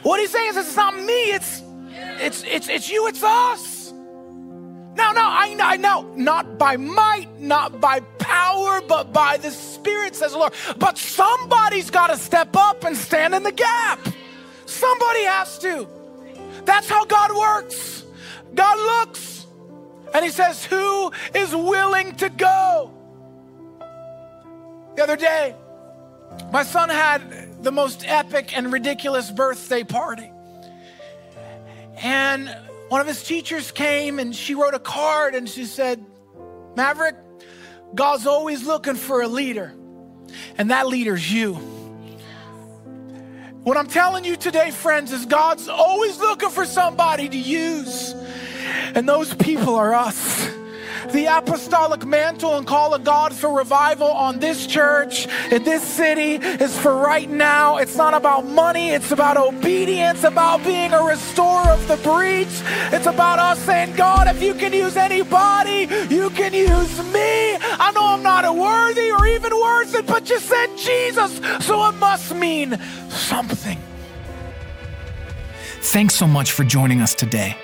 what 0.02 0.18
he's 0.20 0.30
saying 0.30 0.50
is 0.50 0.56
it's 0.56 0.76
not 0.76 0.96
me, 0.96 1.32
it's 1.32 1.62
it's, 2.20 2.44
it's, 2.44 2.68
it's 2.68 2.90
you, 2.90 3.06
it's 3.08 3.22
us. 3.22 3.92
No, 4.98 5.12
no, 5.12 5.22
I, 5.22 5.56
I 5.60 5.76
know, 5.76 6.12
not 6.16 6.58
by 6.58 6.76
might, 6.76 7.28
not 7.38 7.80
by 7.80 8.00
power, 8.18 8.80
but 8.80 9.12
by 9.12 9.36
the 9.36 9.50
Spirit, 9.50 10.16
says 10.16 10.32
the 10.32 10.38
Lord. 10.38 10.54
But 10.76 10.98
somebody's 10.98 11.90
got 11.90 12.08
to 12.08 12.16
step 12.16 12.56
up 12.56 12.84
and 12.84 12.96
stand 12.96 13.34
in 13.34 13.44
the 13.44 13.52
gap. 13.52 14.00
Somebody 14.66 15.24
has 15.24 15.58
to. 15.60 15.86
That's 16.64 16.88
how 16.88 17.04
God 17.04 17.36
works. 17.36 18.04
God 18.54 18.78
looks 18.78 19.46
and 20.14 20.24
He 20.24 20.30
says, 20.30 20.64
Who 20.64 21.12
is 21.34 21.54
willing 21.54 22.16
to 22.16 22.28
go? 22.28 22.90
The 24.96 25.02
other 25.02 25.16
day, 25.16 25.54
my 26.52 26.64
son 26.64 26.88
had 26.88 27.62
the 27.62 27.70
most 27.72 28.04
epic 28.06 28.56
and 28.56 28.72
ridiculous 28.72 29.30
birthday 29.30 29.84
party. 29.84 30.32
And 32.00 32.54
one 32.88 33.00
of 33.00 33.06
his 33.06 33.22
teachers 33.22 33.70
came 33.70 34.18
and 34.18 34.34
she 34.34 34.54
wrote 34.54 34.74
a 34.74 34.78
card 34.78 35.34
and 35.34 35.48
she 35.48 35.64
said, 35.64 36.04
Maverick, 36.76 37.16
God's 37.94 38.26
always 38.26 38.66
looking 38.66 38.94
for 38.94 39.22
a 39.22 39.28
leader, 39.28 39.74
and 40.56 40.70
that 40.70 40.86
leader's 40.86 41.32
you. 41.32 41.54
What 43.64 43.76
I'm 43.76 43.88
telling 43.88 44.24
you 44.24 44.36
today, 44.36 44.70
friends, 44.70 45.12
is 45.12 45.26
God's 45.26 45.68
always 45.68 46.18
looking 46.18 46.50
for 46.50 46.64
somebody 46.64 47.28
to 47.28 47.36
use, 47.36 48.12
and 48.94 49.08
those 49.08 49.34
people 49.34 49.74
are 49.74 49.94
us 49.94 50.37
the 51.12 51.26
apostolic 51.26 52.04
mantle 52.06 52.56
and 52.56 52.66
call 52.66 52.94
of 52.94 53.04
God 53.04 53.32
for 53.32 53.50
revival 53.52 54.08
on 54.08 54.38
this 54.38 54.66
church, 54.66 55.26
in 55.50 55.62
this 55.64 55.82
city, 55.82 56.34
is 56.34 56.78
for 56.78 56.96
right 56.96 57.28
now. 57.28 57.76
It's 57.78 57.96
not 57.96 58.14
about 58.14 58.46
money, 58.46 58.90
it's 58.90 59.10
about 59.10 59.36
obedience, 59.36 60.24
about 60.24 60.64
being 60.64 60.92
a 60.92 61.02
restorer 61.02 61.70
of 61.70 61.86
the 61.88 61.96
breach. 61.98 62.48
It's 62.92 63.06
about 63.06 63.38
us 63.38 63.58
saying, 63.60 63.94
God, 63.96 64.28
if 64.28 64.42
you 64.42 64.54
can 64.54 64.72
use 64.72 64.96
anybody, 64.96 65.88
you 66.14 66.30
can 66.30 66.52
use 66.52 66.98
me. 67.12 67.56
I 67.60 67.92
know 67.94 68.04
I'm 68.04 68.22
not 68.22 68.44
worthy 68.54 69.10
or 69.10 69.26
even 69.26 69.52
worth 69.52 69.94
it, 69.94 70.06
but 70.06 70.28
you 70.30 70.38
said 70.38 70.76
Jesus, 70.76 71.40
so 71.64 71.88
it 71.88 71.94
must 71.96 72.34
mean 72.34 72.78
something. 73.08 73.78
Thanks 75.80 76.14
so 76.14 76.26
much 76.26 76.52
for 76.52 76.64
joining 76.64 77.00
us 77.00 77.14
today. 77.14 77.56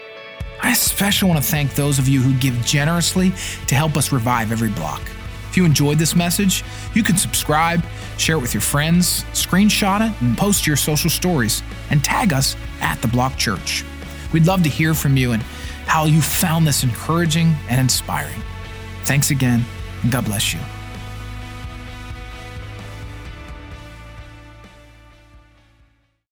I 0.65 0.71
especially 0.71 1.29
want 1.29 1.45
to 1.45 1.49
thank 1.49 1.75
those 1.75 1.99
of 1.99 2.09
you 2.09 2.23
who 2.23 2.33
give 2.41 2.55
generously 2.65 3.35
to 3.67 3.75
help 3.75 3.99
us 3.99 4.13
revive 4.13 4.51
every 4.51 4.71
block. 4.71 5.03
If 5.51 5.59
you 5.59 5.67
enjoyed 5.67 5.99
this 5.99 6.17
message, 6.17 6.65
you 6.95 7.03
can 7.03 7.19
subscribe, 7.19 7.85
share 8.17 8.37
it 8.37 8.41
with 8.41 8.55
your 8.55 8.63
friends, 8.63 9.25
screenshot 9.35 10.01
it, 10.01 10.21
and 10.23 10.39
post 10.39 10.67
your 10.67 10.77
social 10.77 11.11
stories, 11.11 11.63
and 11.91 12.03
tag 12.03 12.33
us 12.33 12.57
at 12.81 13.01
The 13.03 13.09
Block 13.09 13.37
Church. 13.37 13.85
We'd 14.33 14.47
love 14.47 14.63
to 14.63 14.71
hear 14.71 14.95
from 14.95 15.19
you 15.19 15.33
and 15.33 15.43
how 15.85 16.07
you 16.07 16.23
found 16.23 16.67
this 16.67 16.83
encouraging 16.83 17.55
and 17.69 17.79
inspiring. 17.79 18.43
Thanks 19.03 19.31
again, 19.31 19.67
and 20.03 20.11
God 20.11 20.25
bless 20.25 20.55
you. 20.55 20.61